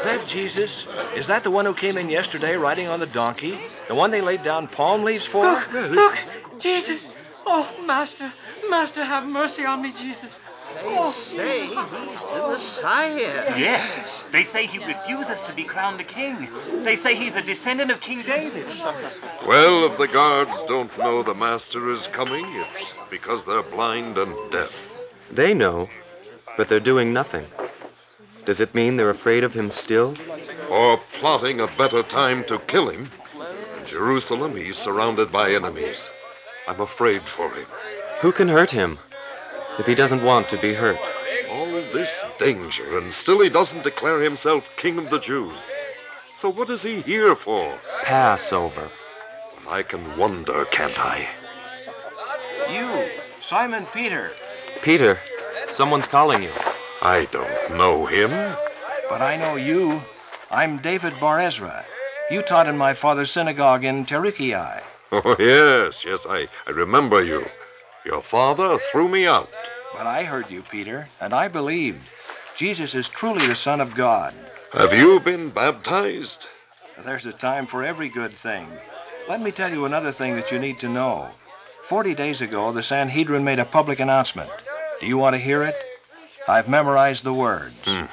[0.00, 0.96] Is that Jesus?
[1.14, 3.58] Is that the one who came in yesterday riding on the donkey?
[3.86, 5.42] The one they laid down palm leaves for?
[5.42, 6.18] Look, look,
[6.58, 7.12] Jesus.
[7.44, 8.32] Oh, Master,
[8.70, 10.40] Master, have mercy on me, Jesus.
[10.84, 13.58] Oh, say he's the Messiah.
[13.58, 16.48] Yes, they say he refuses to be crowned a king.
[16.82, 18.64] They say he's a descendant of King David.
[19.46, 24.34] Well, if the guards don't know the master is coming, it's because they're blind and
[24.50, 24.96] deaf.
[25.30, 25.90] They know,
[26.56, 27.44] but they're doing nothing.
[28.44, 30.14] Does it mean they're afraid of him still?
[30.70, 33.08] Or plotting a better time to kill him?
[33.78, 36.12] In Jerusalem, he's surrounded by enemies.
[36.66, 37.66] I'm afraid for him.
[38.22, 38.98] Who can hurt him
[39.78, 40.98] if he doesn't want to be hurt?
[41.50, 45.72] All of this danger, and still he doesn't declare himself king of the Jews.
[46.34, 47.78] So what is he here for?
[48.02, 48.88] Passover.
[49.68, 51.28] I can wonder, can't I?
[52.70, 53.08] You,
[53.40, 54.32] Simon Peter.
[54.82, 55.18] Peter,
[55.68, 56.50] someone's calling you.
[57.02, 58.30] I don't know him.
[59.08, 60.02] But I know you.
[60.50, 61.84] I'm David Bar Ezra.
[62.30, 64.82] You taught in my father's synagogue in Terukiai.
[65.12, 67.46] Oh, yes, yes, I, I remember you.
[68.04, 69.52] Your father threw me out.
[69.92, 72.08] But I heard you, Peter, and I believed.
[72.54, 74.34] Jesus is truly the Son of God.
[74.72, 76.46] Have you been baptized?
[77.04, 78.68] There's a time for every good thing.
[79.28, 81.30] Let me tell you another thing that you need to know.
[81.82, 84.50] Forty days ago, the Sanhedrin made a public announcement.
[85.00, 85.74] Do you want to hear it?
[86.48, 87.76] I've memorized the words.
[87.84, 88.06] Hmm.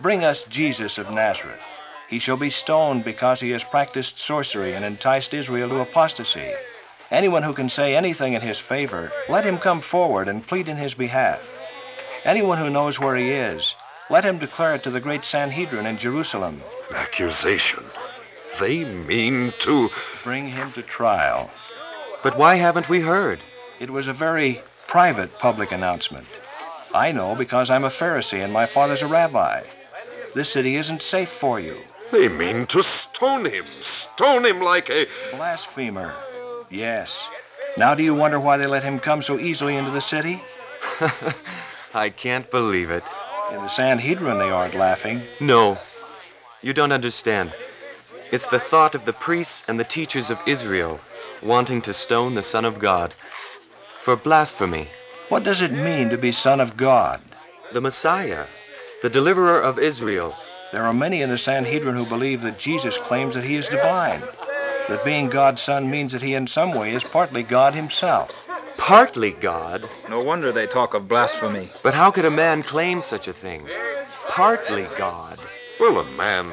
[0.00, 1.62] Bring us Jesus of Nazareth.
[2.08, 6.52] He shall be stoned because he has practiced sorcery and enticed Israel to apostasy.
[7.10, 10.76] Anyone who can say anything in his favor, let him come forward and plead in
[10.76, 11.58] his behalf.
[12.24, 13.74] Anyone who knows where he is,
[14.10, 16.62] let him declare it to the great Sanhedrin in Jerusalem.
[16.96, 17.84] Accusation.
[18.58, 19.90] They mean to.
[20.24, 21.50] Bring him to trial.
[22.22, 23.38] But why haven't we heard?
[23.78, 26.26] It was a very private public announcement.
[27.00, 29.62] I know because I'm a Pharisee and my father's a rabbi.
[30.34, 31.78] This city isn't safe for you.
[32.12, 33.64] They mean to stone him.
[33.80, 35.06] Stone him like a.
[35.34, 36.12] Blasphemer.
[36.68, 37.26] Yes.
[37.78, 40.42] Now do you wonder why they let him come so easily into the city?
[41.94, 43.04] I can't believe it.
[43.50, 45.22] In the Sanhedrin, they aren't laughing.
[45.40, 45.78] No.
[46.60, 47.54] You don't understand.
[48.30, 51.00] It's the thought of the priests and the teachers of Israel
[51.42, 53.14] wanting to stone the Son of God
[54.00, 54.88] for blasphemy.
[55.30, 57.20] What does it mean to be Son of God?
[57.72, 58.46] The Messiah,
[59.00, 60.34] the deliverer of Israel.
[60.72, 64.22] There are many in the Sanhedrin who believe that Jesus claims that he is divine,
[64.88, 68.50] that being God's Son means that he in some way is partly God himself.
[68.76, 69.88] Partly God?
[70.08, 71.68] No wonder they talk of blasphemy.
[71.80, 73.68] But how could a man claim such a thing?
[74.26, 75.38] Partly God.
[75.78, 76.50] Well, a man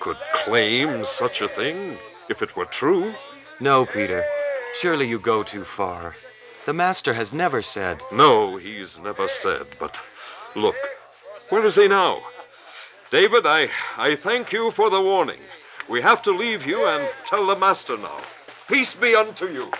[0.00, 1.98] could claim such a thing
[2.30, 3.12] if it were true.
[3.60, 4.24] No, Peter.
[4.80, 6.16] Surely you go too far.
[6.66, 8.02] The Master has never said.
[8.10, 10.00] No, he's never said, but
[10.56, 10.74] look,
[11.48, 12.22] where is he now?
[13.12, 15.38] David, I, I thank you for the warning.
[15.88, 18.18] We have to leave you and tell the Master now.
[18.66, 19.70] Peace be unto you.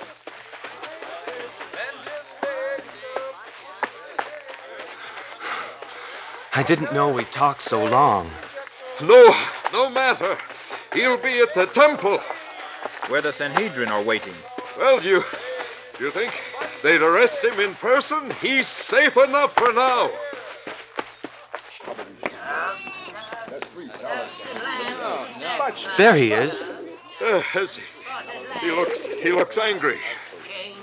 [6.54, 8.31] I didn't know we talked so long.
[9.02, 9.35] No,
[9.73, 10.37] no matter.
[10.94, 12.19] He'll be at the temple.
[13.08, 14.35] Where the Sanhedrin are waiting.
[14.79, 15.25] Well, you,
[15.98, 16.33] you think
[16.83, 18.31] they'd arrest him in person?
[18.40, 20.10] He's safe enough for now.
[25.96, 26.62] There he is.
[27.20, 27.81] Uh, he,
[28.60, 29.98] he looks, he looks angry.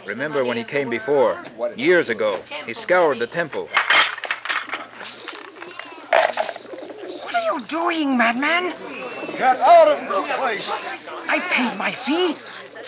[0.05, 1.43] Remember when he came before,
[1.75, 2.39] years ago?
[2.65, 3.67] He scoured the temple.
[7.23, 8.73] What are you doing, madman?
[9.37, 10.69] Get out of the place!
[11.29, 12.35] I paid my fee.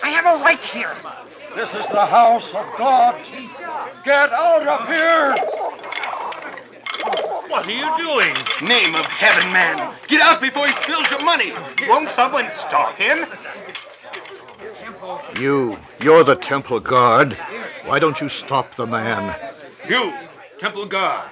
[0.04, 0.92] I have a right here.
[1.56, 3.16] This is the house of God.
[4.04, 5.34] Get out of here!
[7.48, 8.34] What are you doing?
[8.68, 9.94] Name of heaven, man!
[10.06, 11.54] Get out before he spills your money!
[11.88, 13.26] Won't someone stop him?
[15.40, 17.32] You, you're the temple guard.
[17.86, 19.34] Why don't you stop the man?
[19.88, 20.12] You,
[20.58, 21.30] temple guard.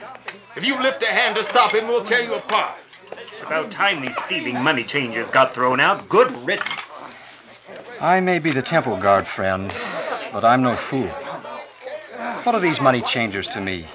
[0.57, 2.79] If you lift a hand to stop him, we'll tear you apart.
[3.13, 6.09] It's about time these thieving money changers got thrown out.
[6.09, 6.85] Good riddance.
[8.01, 9.73] I may be the temple guard, friend,
[10.35, 11.07] but I'm no fool.
[12.43, 13.87] What are these money changers to me?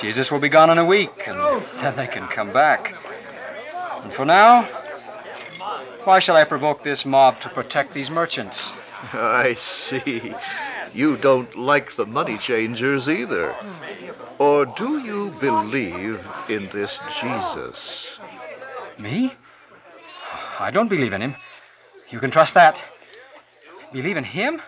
[0.00, 2.94] Jesus will be gone in a week, and then they can come back.
[4.02, 4.62] And for now,
[6.04, 8.74] Why shall I provoke this mob to protect these merchants?
[9.12, 10.34] I see.
[10.94, 13.54] You don't like the money changers either.
[14.38, 18.18] Or do you believe in this Jesus?
[18.98, 19.34] Me?
[20.58, 21.36] I don't believe in him.
[22.08, 22.82] You can trust that.
[23.92, 24.62] Believe in him?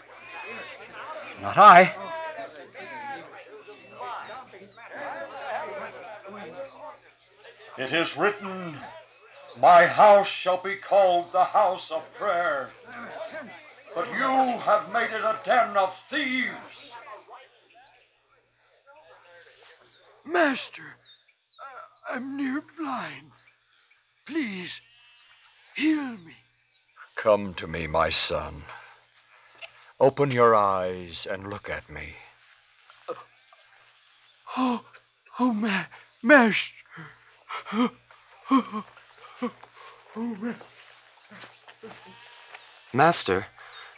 [1.42, 1.92] Not I.
[7.76, 8.76] It is written,
[9.60, 12.70] My house shall be called the house of prayer,
[13.92, 16.92] but you have made it a den of thieves.
[20.24, 20.96] Master,
[22.08, 23.32] I'm near blind.
[24.26, 24.80] Please,
[25.74, 26.36] heal me.
[27.16, 28.62] Come to me, my son.
[30.02, 32.14] Open your eyes and look at me.
[34.58, 34.84] Oh,
[35.38, 35.84] oh, ma-
[36.20, 36.74] Master.
[37.72, 37.90] Oh,
[38.50, 38.84] oh,
[40.16, 40.54] oh, ma-
[42.92, 43.46] Master,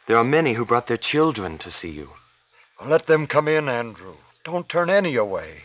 [0.06, 2.10] there are many who brought their children to see you.
[2.84, 4.16] Let them come in, Andrew.
[4.44, 5.62] Don't turn any away.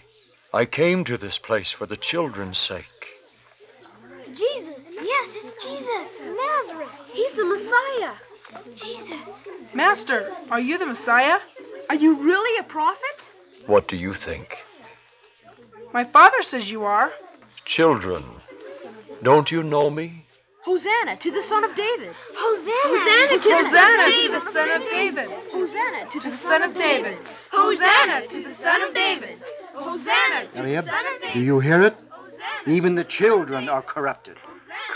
[0.54, 2.86] I came to this place for the children's sake.
[4.30, 6.90] Jesus, yes, it's Jesus, Nazareth.
[7.12, 8.14] He's the Messiah.
[8.76, 9.48] Jesus.
[9.74, 11.40] Master, are you the Messiah?
[11.90, 13.32] Are you really a prophet?
[13.68, 14.66] What do you think?
[15.94, 17.12] My father says you are.
[17.66, 18.24] Children,
[19.22, 20.26] don't you know me?
[20.62, 22.14] Hosanna to the Son of David.
[22.36, 25.20] Hosanna, Hosanna to the Hosanna Son of to the David.
[25.22, 25.50] Son of David.
[25.52, 27.18] Hosanna to the Son of David.
[27.52, 29.38] Hosanna to the Son of David.
[29.74, 31.34] Hosanna to the Son of David.
[31.34, 31.96] do you hear it?
[32.68, 34.38] Even the children are corrupted.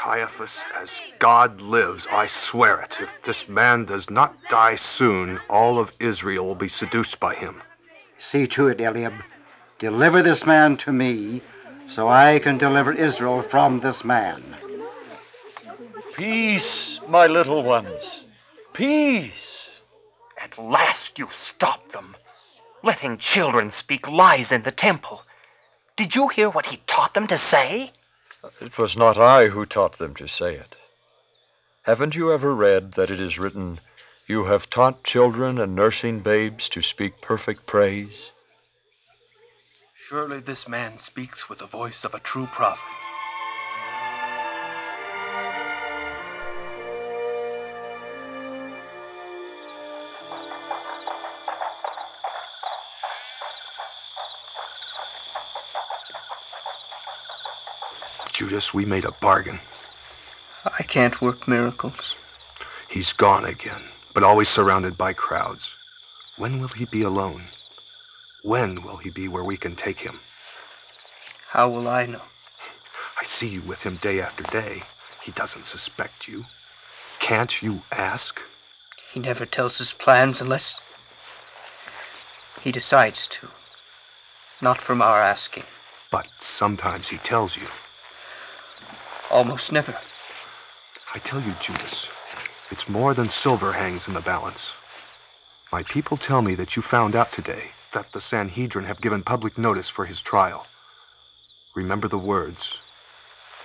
[0.03, 2.97] Caiaphas, as God lives, I swear it.
[2.99, 7.61] If this man does not die soon, all of Israel will be seduced by him.
[8.17, 9.13] See to it, Eliab.
[9.79, 11.41] Deliver this man to me,
[11.87, 14.43] so I can deliver Israel from this man.
[16.17, 18.25] Peace, my little ones.
[18.73, 19.83] Peace.
[20.43, 22.17] At last you stopped them,
[22.83, 25.23] letting children speak lies in the temple.
[25.95, 27.93] Did you hear what he taught them to say?
[28.59, 30.75] It was not I who taught them to say it.
[31.83, 33.79] Haven't you ever read that it is written,
[34.27, 38.31] You have taught children and nursing babes to speak perfect praise?
[39.95, 43.02] Surely this man speaks with the voice of a true prophet.
[58.43, 59.59] Judas, we made a bargain.
[60.65, 62.17] I can't work miracles.
[62.89, 63.83] He's gone again,
[64.13, 65.77] but always surrounded by crowds.
[66.35, 67.43] When will he be alone?
[68.43, 70.19] When will he be where we can take him?
[71.51, 72.23] How will I know?
[73.17, 74.83] I see you with him day after day.
[75.23, 76.43] He doesn't suspect you.
[77.19, 78.41] Can't you ask?
[79.13, 80.81] He never tells his plans unless
[82.61, 83.47] he decides to.
[84.61, 85.63] Not from our asking.
[86.11, 87.67] But sometimes he tells you.
[89.33, 89.97] Almost never.
[91.15, 92.07] I tell you, Judas,
[92.69, 94.75] it's more than silver hangs in the balance.
[95.71, 99.57] My people tell me that you found out today that the Sanhedrin have given public
[99.57, 100.67] notice for his trial.
[101.73, 102.79] Remember the words.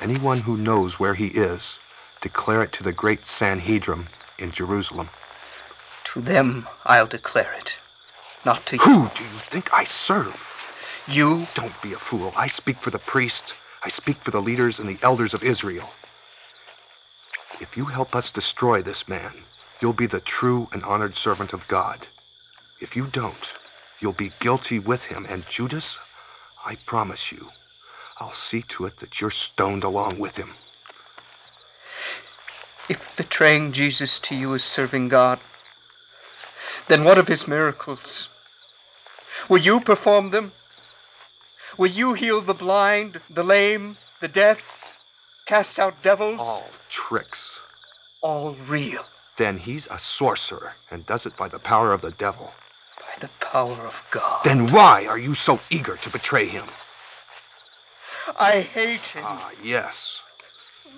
[0.00, 1.78] Anyone who knows where he is,
[2.22, 4.06] declare it to the great Sanhedrin
[4.38, 5.10] in Jerusalem.
[6.04, 7.78] To them I'll declare it.
[8.42, 8.82] Not to you.
[8.84, 11.04] Who do you think I serve?
[11.06, 11.46] You?
[11.52, 12.32] Don't be a fool.
[12.38, 13.54] I speak for the priests.
[13.82, 15.90] I speak for the leaders and the elders of Israel.
[17.60, 19.42] If you help us destroy this man,
[19.80, 22.08] you'll be the true and honored servant of God.
[22.80, 23.56] If you don't,
[24.00, 25.26] you'll be guilty with him.
[25.28, 25.98] And Judas,
[26.64, 27.50] I promise you,
[28.18, 30.54] I'll see to it that you're stoned along with him.
[32.88, 35.40] If betraying Jesus to you is serving God,
[36.88, 38.28] then what of his miracles?
[39.48, 40.52] Will you perform them?
[41.78, 45.00] Will you heal the blind, the lame, the deaf,
[45.46, 46.40] cast out devils?
[46.40, 47.60] All tricks.
[48.20, 49.04] All real.
[49.36, 52.52] Then he's a sorcerer and does it by the power of the devil.
[52.98, 54.42] By the power of God.
[54.42, 56.64] Then why are you so eager to betray him?
[58.36, 59.22] I hate him.
[59.24, 60.24] Ah, yes.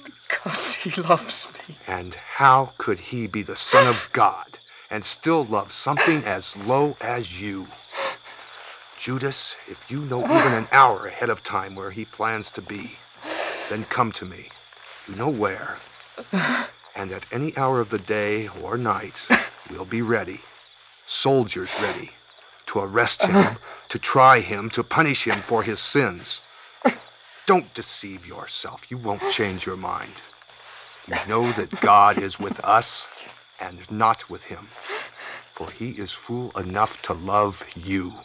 [0.03, 1.77] Because he loves me.
[1.87, 4.61] And how could he be the Son of God
[4.91, 7.67] and still love something as low as you?
[9.01, 12.97] Judas, if you know even an hour ahead of time where he plans to be,
[13.71, 14.51] then come to me.
[15.09, 15.79] You know where.
[16.95, 19.27] And at any hour of the day or night,
[19.71, 20.43] we'll be ready.
[21.07, 22.11] Soldiers ready
[22.67, 23.57] to arrest him,
[23.89, 26.43] to try him, to punish him for his sins.
[27.47, 28.91] Don't deceive yourself.
[28.91, 30.21] You won't change your mind.
[31.09, 33.09] You know that God is with us
[33.59, 34.69] and not with him.
[35.67, 38.15] He is fool enough to love you.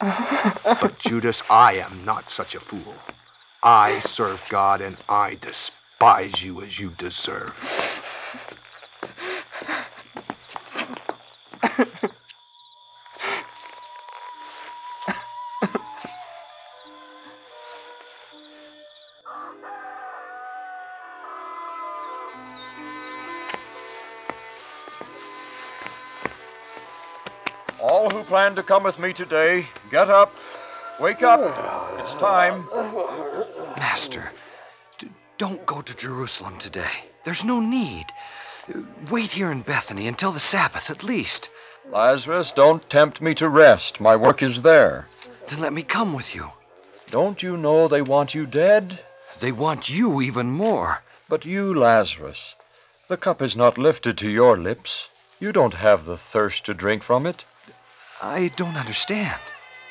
[0.64, 2.94] But Judas, I am not such a fool.
[3.62, 7.54] I serve God and I despise you as you deserve.
[28.46, 30.32] plan to come with me today, get up.
[31.00, 31.40] Wake up.
[31.98, 32.64] It's time.
[33.76, 34.30] Master,
[34.98, 37.10] d- don't go to Jerusalem today.
[37.24, 38.04] There's no need.
[39.10, 41.50] Wait here in Bethany until the Sabbath at least.
[41.90, 44.00] Lazarus, don't tempt me to rest.
[44.00, 45.08] My work is there.
[45.48, 46.52] Then let me come with you.
[47.08, 49.00] Don't you know they want you dead?
[49.40, 51.02] They want you even more.
[51.28, 52.54] But you, Lazarus,
[53.08, 55.08] the cup is not lifted to your lips.
[55.40, 57.44] You don't have the thirst to drink from it.
[58.22, 59.40] I don't understand.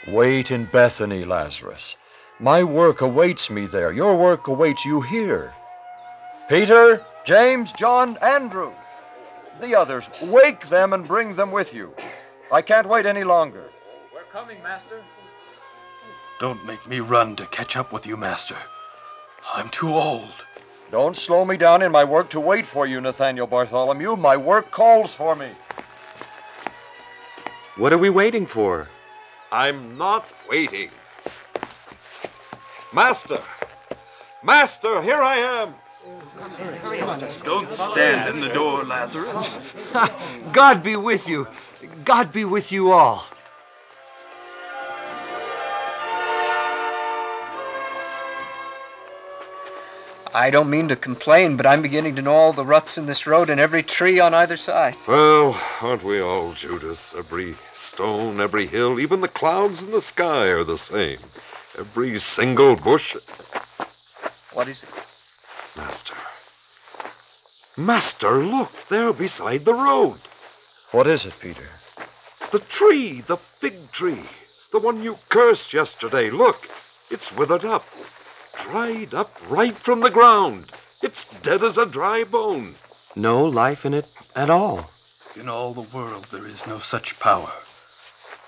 [0.08, 1.96] Wait in Bethany, Lazarus.
[2.40, 3.92] My work awaits me there.
[3.92, 5.54] Your work awaits you here.
[6.50, 8.72] Peter, James, John, Andrew.
[9.62, 11.94] The others, wake them and bring them with you.
[12.52, 13.64] I can't wait any longer.
[14.14, 15.02] We're coming, Master.
[16.40, 18.58] Don't make me run to catch up with you, Master.
[19.54, 20.46] I'm too old.
[20.92, 24.16] Don't slow me down in my work to wait for you, Nathaniel Bartholomew.
[24.16, 25.50] My work calls for me.
[27.78, 28.88] What are we waiting for?
[29.52, 30.90] I'm not waiting.
[32.94, 33.40] Master!
[34.42, 35.74] Master, here I am!
[37.44, 39.60] Don't stand in the door, Lazarus.
[40.54, 41.48] God be with you.
[42.06, 43.26] God be with you all.
[50.36, 53.26] I don't mean to complain, but I'm beginning to know all the ruts in this
[53.26, 54.98] road and every tree on either side.
[55.08, 57.16] Well, aren't we all, Judas?
[57.18, 61.20] Every stone, every hill, even the clouds in the sky are the same.
[61.80, 63.16] Every single bush.
[64.52, 64.90] What is it?
[65.78, 66.16] Master.
[67.78, 70.20] Master, look, there beside the road.
[70.92, 71.70] What is it, Peter?
[72.52, 74.26] The tree, the fig tree.
[74.74, 76.30] The one you cursed yesterday.
[76.30, 76.68] Look,
[77.10, 77.86] it's withered up.
[78.58, 80.72] Dried up right from the ground.
[81.02, 82.76] It's dead as a dry bone.
[83.16, 84.90] No life in it at all.
[85.40, 87.52] In all the world, there is no such power.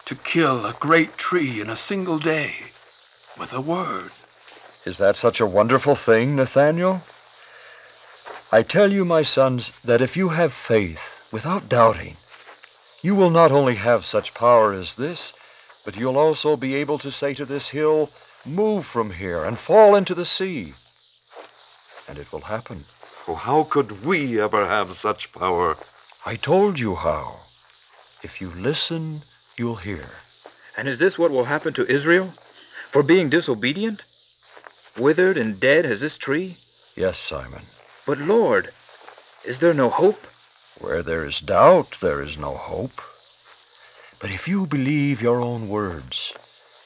[0.05, 2.71] To kill a great tree in a single day
[3.37, 4.11] with a word.
[4.85, 7.01] Is that such a wonderful thing, Nathaniel?
[8.51, 12.15] I tell you, my sons, that if you have faith without doubting,
[13.01, 15.33] you will not only have such power as this,
[15.83, 18.09] but you'll also be able to say to this hill,
[18.45, 20.73] Move from here and fall into the sea.
[22.07, 22.85] And it will happen.
[23.27, 25.77] Oh, how could we ever have such power?
[26.25, 27.41] I told you how.
[28.23, 29.23] If you listen,
[29.57, 30.09] you'll hear.
[30.77, 32.33] And is this what will happen to Israel?
[32.89, 34.05] For being disobedient?
[34.97, 36.57] Withered and dead as this tree?
[36.95, 37.63] Yes, Simon.
[38.05, 38.69] But Lord,
[39.43, 40.27] is there no hope?
[40.79, 43.01] Where there is doubt, there is no hope.
[44.19, 46.33] But if you believe your own words,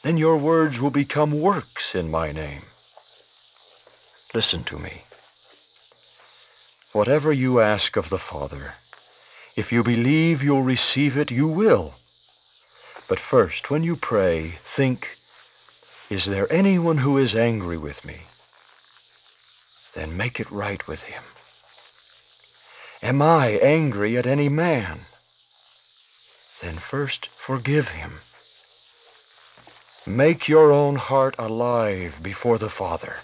[0.03, 2.63] then your words will become works in my name.
[4.33, 5.03] Listen to me.
[6.91, 8.73] Whatever you ask of the Father,
[9.55, 11.95] if you believe you'll receive it, you will.
[13.07, 15.17] But first, when you pray, think,
[16.09, 18.21] Is there anyone who is angry with me?
[19.93, 21.23] Then make it right with him.
[23.01, 25.01] Am I angry at any man?
[26.61, 28.19] Then first forgive him.
[30.07, 33.17] Make your own heart alive before the Father,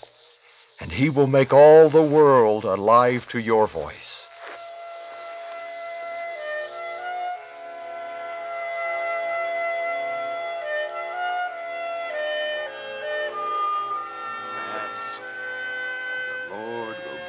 [0.80, 4.27] and he will make all the world alive to your voice.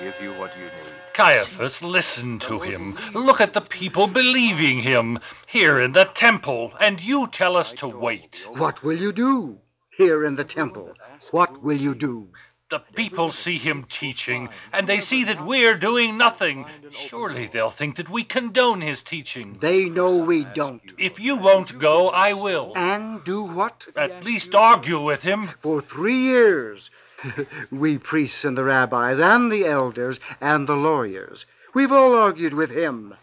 [0.08, 0.94] Give you what you need.
[1.12, 2.96] Caiaphas, listen to him.
[3.12, 7.88] Look at the people believing him here in the temple, and you tell us to
[7.88, 8.46] wait.
[8.48, 9.58] What will you do
[9.90, 10.94] here in the temple?
[11.30, 12.28] What will you do?
[12.70, 16.66] The people see him teaching, and they see that we're doing nothing.
[16.90, 19.56] Surely they'll think that we condone his teaching.
[19.60, 20.92] They know we don't.
[20.98, 22.72] If you won't go, I will.
[22.76, 23.86] And do what?
[23.96, 25.46] At least argue with him.
[25.46, 26.90] For three years,
[27.70, 32.70] we priests and the rabbis and the elders and the lawyers, we've all argued with
[32.70, 33.14] him.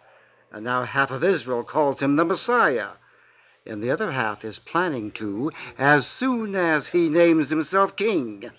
[0.51, 2.89] And now half of Israel calls him the Messiah.
[3.65, 8.51] And the other half is planning to as soon as he names himself king.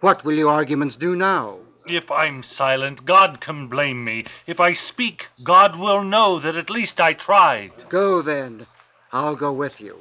[0.00, 1.58] What will your arguments do now?
[1.86, 4.26] If I'm silent, God can blame me.
[4.46, 7.72] If I speak, God will know that at least I tried.
[7.88, 8.66] Go then.
[9.12, 10.00] I'll go with you.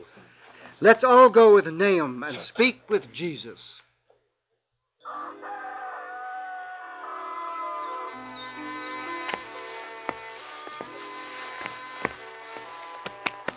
[0.81, 3.81] Let's all go with Nahum and speak with Jesus.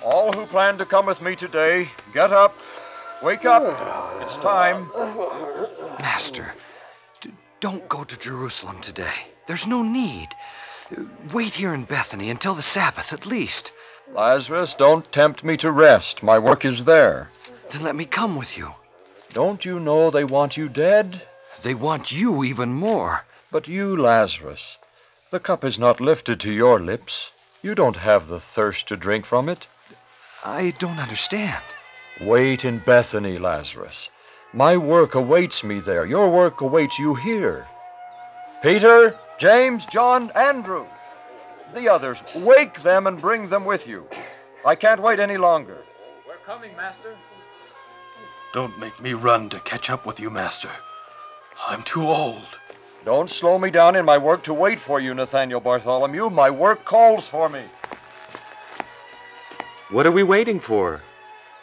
[0.04, 2.56] All who plan to come with me today, get up.
[3.22, 3.62] Wake up.
[4.22, 4.88] It's time.
[5.98, 6.54] Master,
[7.20, 7.30] d-
[7.60, 9.28] don't go to Jerusalem today.
[9.46, 10.28] There's no need.
[11.34, 13.72] Wait here in Bethany until the Sabbath at least.
[14.14, 16.22] Lazarus, don't tempt me to rest.
[16.22, 17.28] My work is there.
[17.70, 18.70] Then let me come with you.
[19.32, 21.22] Don't you know they want you dead?
[21.62, 23.26] They want you even more.
[23.52, 24.78] But you, Lazarus,
[25.30, 27.32] the cup is not lifted to your lips.
[27.62, 29.66] You don't have the thirst to drink from it.
[30.44, 31.62] I don't understand.
[32.22, 34.10] Wait in Bethany, Lazarus.
[34.54, 36.06] My work awaits me there.
[36.06, 37.66] Your work awaits you here.
[38.62, 40.86] Peter, James, John, Andrew.
[41.74, 44.06] The others, wake them and bring them with you.
[44.66, 45.76] I can't wait any longer.
[46.26, 47.14] We're coming, Master.
[48.54, 50.70] Don't make me run to catch up with you, Master.
[51.68, 52.58] I'm too old.
[53.04, 56.30] Don't slow me down in my work to wait for you, Nathaniel Bartholomew.
[56.30, 57.62] My work calls for me.
[59.90, 61.02] What are we waiting for?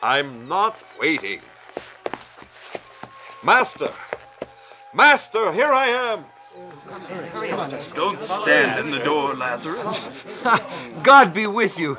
[0.03, 1.39] I'm not waiting.
[3.41, 3.89] Master!
[4.93, 6.25] Master, here I am!
[7.95, 10.43] Don't stand in the door, Lazarus.
[11.03, 11.97] God be with you.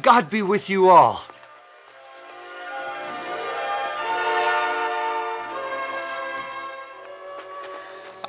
[0.00, 1.24] God be with you all.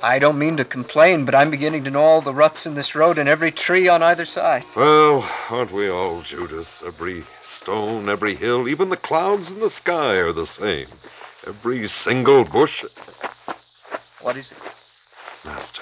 [0.05, 2.93] I don't mean to complain, but I'm beginning to know all the ruts in this
[2.93, 4.63] road and every tree on either side.
[4.75, 6.83] Well, aren't we all, Judas?
[6.85, 10.85] Every stone, every hill, even the clouds in the sky are the same.
[11.47, 12.85] Every single bush.
[14.21, 14.59] What is it?
[15.43, 15.81] Master.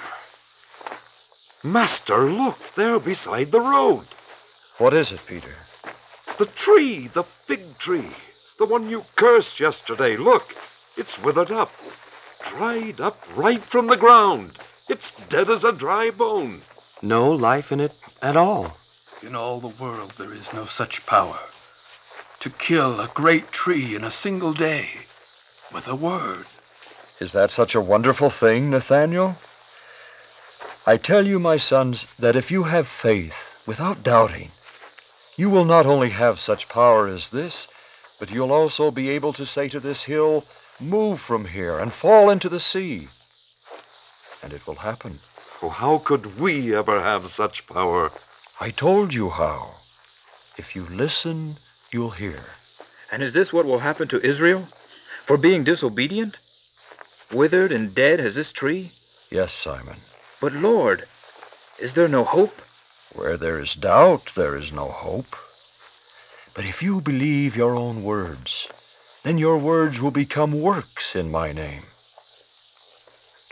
[1.61, 4.05] Master, look, there beside the road.
[4.77, 5.55] What is it, Peter?
[6.37, 8.11] The tree, the fig tree.
[8.57, 10.15] The one you cursed yesterday.
[10.15, 10.55] Look,
[10.95, 11.73] it's withered up.
[12.43, 14.59] Dried up right from the ground.
[14.89, 16.61] It's dead as a dry bone.
[17.01, 18.77] No life in it at all.
[19.21, 21.39] In all the world, there is no such power.
[22.41, 25.05] To kill a great tree in a single day
[25.73, 26.45] with a word.
[27.19, 29.37] Is that such a wonderful thing, Nathaniel?
[30.85, 34.51] I tell you, my sons, that if you have faith without doubting,
[35.37, 37.69] you will not only have such power as this,
[38.19, 40.43] but you'll also be able to say to this hill,
[40.79, 43.07] Move from here and fall into the sea.
[44.41, 45.19] And it will happen.
[45.61, 48.11] Oh, how could we ever have such power?
[48.59, 49.75] I told you how.
[50.57, 51.57] If you listen,
[51.91, 52.41] you'll hear.
[53.11, 54.67] And is this what will happen to Israel?
[55.25, 56.39] For being disobedient?
[57.31, 58.91] Withered and dead as this tree?
[59.29, 59.97] Yes, Simon.
[60.41, 61.05] But Lord,
[61.79, 62.61] is there no hope?
[63.13, 65.35] Where there is doubt, there is no hope.
[66.53, 68.67] But if you believe your own words,
[69.23, 71.83] then your words will become works in my name.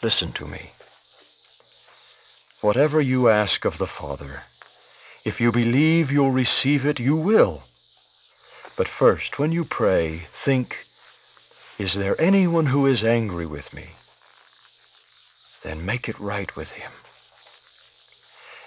[0.04, 0.72] Listen to me.
[2.60, 4.44] Whatever you ask of the Father,
[5.24, 7.64] if you believe you'll receive it, you will.
[8.76, 10.86] But first, when you pray, think,
[11.80, 13.92] Is there anyone who is angry with me?
[15.64, 16.92] Then make it right with him.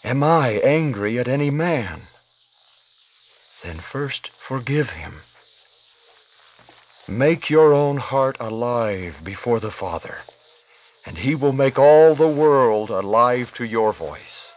[0.03, 2.09] Am I angry at any man?
[3.63, 5.23] Then first forgive him.
[7.07, 10.21] Make your own heart alive before the Father,
[11.05, 14.54] and he will make all the world alive to your voice.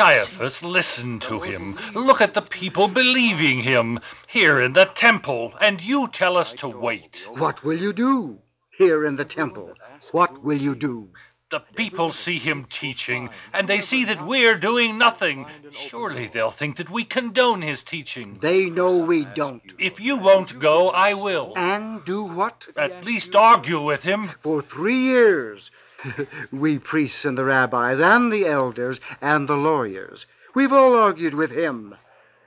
[0.00, 1.76] Caiaphas, listen to him.
[1.94, 6.68] Look at the people believing him here in the temple, and you tell us to
[6.68, 7.28] wait.
[7.28, 8.38] What will you do
[8.70, 9.74] here in the temple?
[10.10, 11.10] What will you do?
[11.50, 15.46] The people see him teaching, and they see that we're doing nothing.
[15.70, 18.38] Surely they'll think that we condone his teaching.
[18.40, 19.74] They know we don't.
[19.78, 21.52] If you won't go, I will.
[21.56, 22.68] And do what?
[22.74, 24.28] At least argue with him.
[24.28, 25.70] For three years,
[26.52, 31.52] we priests and the rabbis and the elders and the lawyers, we've all argued with
[31.52, 31.96] him.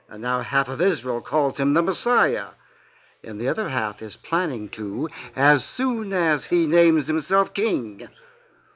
[0.08, 2.48] And now half of Israel calls him the Messiah.
[3.22, 8.08] And the other half is planning to as soon as he names himself king.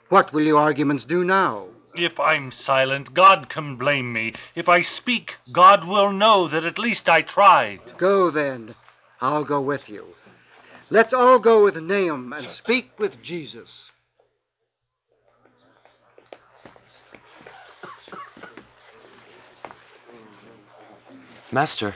[0.09, 1.67] What will your arguments do now?
[1.95, 4.33] If I'm silent, God can blame me.
[4.55, 7.81] If I speak, God will know that at least I tried.
[7.99, 8.75] Go then.
[9.21, 10.15] I'll go with you.
[10.91, 13.91] Let's all go with Nahum and speak with Jesus.
[21.51, 21.95] Master,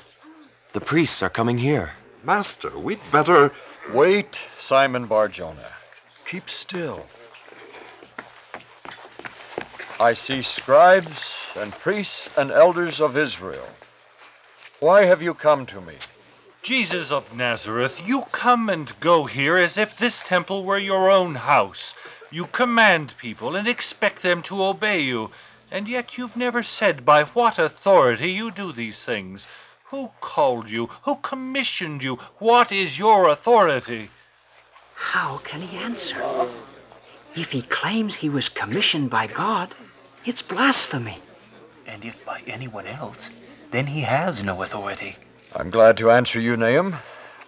[0.72, 1.92] the priests are coming here.
[2.24, 3.53] Master, we'd better.
[3.92, 5.72] Wait, Simon Barjona.
[6.24, 7.05] Keep still.
[10.00, 13.68] I see scribes and priests and elders of Israel.
[14.80, 15.96] Why have you come to me?
[16.62, 21.34] Jesus of Nazareth, you come and go here as if this temple were your own
[21.34, 21.94] house.
[22.30, 25.30] You command people and expect them to obey you,
[25.73, 29.49] and yet you've never said by what authority you do these things.
[29.87, 30.91] Who called you?
[31.05, 32.16] Who commissioned you?
[32.39, 34.11] What is your authority?
[34.95, 36.23] How can he answer?
[37.35, 39.75] If he claims he was commissioned by God,
[40.27, 41.18] it's blasphemy.
[41.87, 43.31] And if by anyone else,
[43.70, 45.16] then he has no authority.
[45.57, 46.97] I'm glad to answer you, Nahum.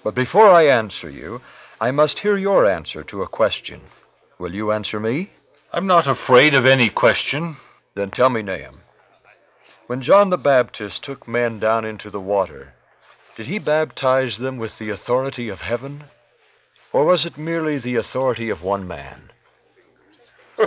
[0.02, 1.42] But before I answer you,
[1.80, 3.82] I must hear your answer to a question.
[4.38, 5.30] Will you answer me?
[5.72, 7.56] I'm not afraid of any question.
[7.94, 8.80] Then tell me, Nahum.
[9.86, 12.74] When John the Baptist took men down into the water,
[13.36, 16.04] did he baptize them with the authority of heaven?
[16.92, 19.30] Or was it merely the authority of one man?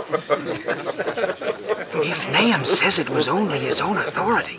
[2.00, 4.58] If Nahum says it was only his own authority,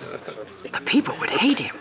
[0.64, 1.76] the people would hate him.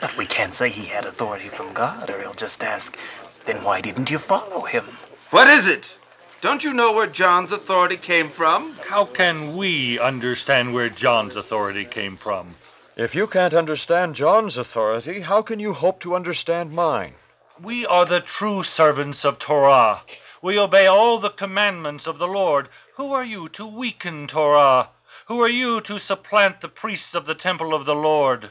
[0.00, 2.96] But we can't say he had authority from God, or he'll just ask,
[3.44, 4.84] then why didn't you follow him?
[5.30, 5.98] What is it?
[6.44, 8.74] Don't you know where John's authority came from?
[8.90, 12.56] How can we understand where John's authority came from?
[12.98, 17.14] If you can't understand John's authority, how can you hope to understand mine?
[17.62, 20.02] We are the true servants of Torah.
[20.42, 22.68] We obey all the commandments of the Lord.
[22.96, 24.90] Who are you to weaken Torah?
[25.28, 28.50] Who are you to supplant the priests of the temple of the Lord?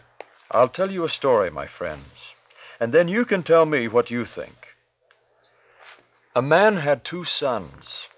[0.50, 2.34] I'll tell you a story, my friends,
[2.80, 4.63] and then you can tell me what you think.
[6.36, 8.10] A man had two sons,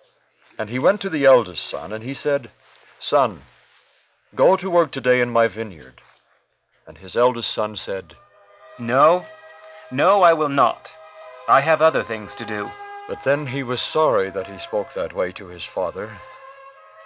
[0.58, 2.50] and he went to the eldest son, and he said,
[2.98, 3.42] Son,
[4.34, 6.02] go to work today in my vineyard.
[6.88, 8.16] And his eldest son said,
[8.80, 9.26] No,
[9.92, 10.94] no, I will not.
[11.50, 12.72] I have other things to do.
[13.08, 16.12] But then he was sorry that he spoke that way to his father.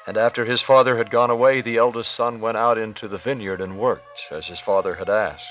[0.07, 3.61] And after his father had gone away, the eldest son went out into the vineyard
[3.61, 5.49] and worked, as his father had asked,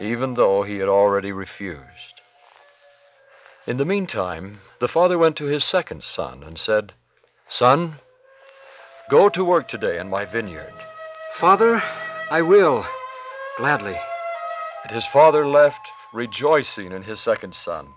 [0.00, 2.13] even though he had already refused.
[3.66, 6.92] In the meantime, the father went to his second son and said,
[7.44, 7.96] Son,
[9.08, 10.74] go to work today in my vineyard.
[11.32, 11.82] Father,
[12.30, 12.84] I will,
[13.56, 13.98] gladly.
[14.82, 17.88] And his father left, rejoicing in his second son.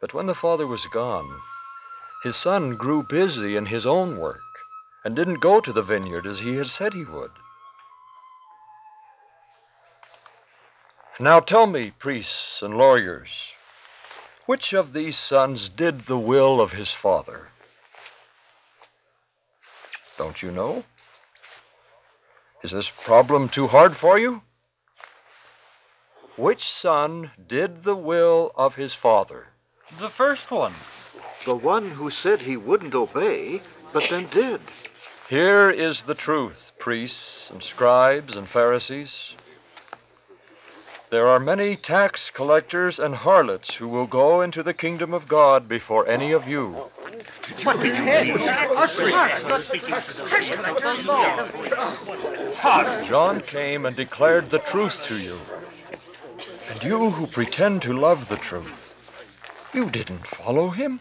[0.00, 1.40] But when the father was gone,
[2.24, 4.40] his son grew busy in his own work
[5.04, 7.32] and didn't go to the vineyard as he had said he would.
[11.20, 13.52] Now tell me, priests and lawyers,
[14.46, 17.48] which of these sons did the will of his father?
[20.18, 20.84] Don't you know?
[22.62, 24.42] Is this problem too hard for you?
[26.36, 29.48] Which son did the will of his father?
[29.98, 30.74] The first one.
[31.44, 33.62] The one who said he wouldn't obey,
[33.92, 34.60] but then did.
[35.28, 39.36] Here is the truth, priests and scribes and Pharisees.
[41.12, 45.68] There are many tax collectors and harlots who will go into the kingdom of God
[45.68, 46.70] before any of you.
[47.64, 48.38] What did you mean?
[53.04, 55.36] John came and declared the truth to you.
[56.70, 61.00] And you who pretend to love the truth, you didn't follow him.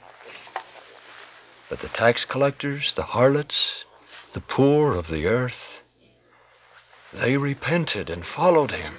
[1.69, 3.85] But the tax collectors, the harlots,
[4.33, 5.85] the poor of the earth,
[7.13, 8.95] they repented and followed him.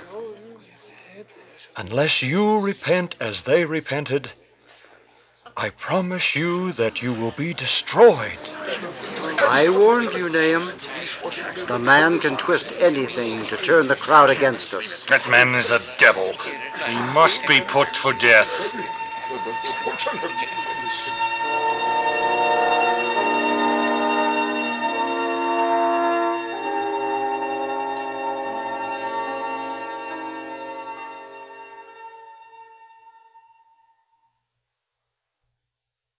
[1.77, 4.33] Unless you repent as they repented,
[5.57, 8.39] I promise you that you will be destroyed.
[9.41, 10.66] I warned you, Nahum.
[11.68, 15.05] The man can twist anything to turn the crowd against us.
[15.05, 16.33] That man is a devil.
[16.87, 18.51] He must be put to death.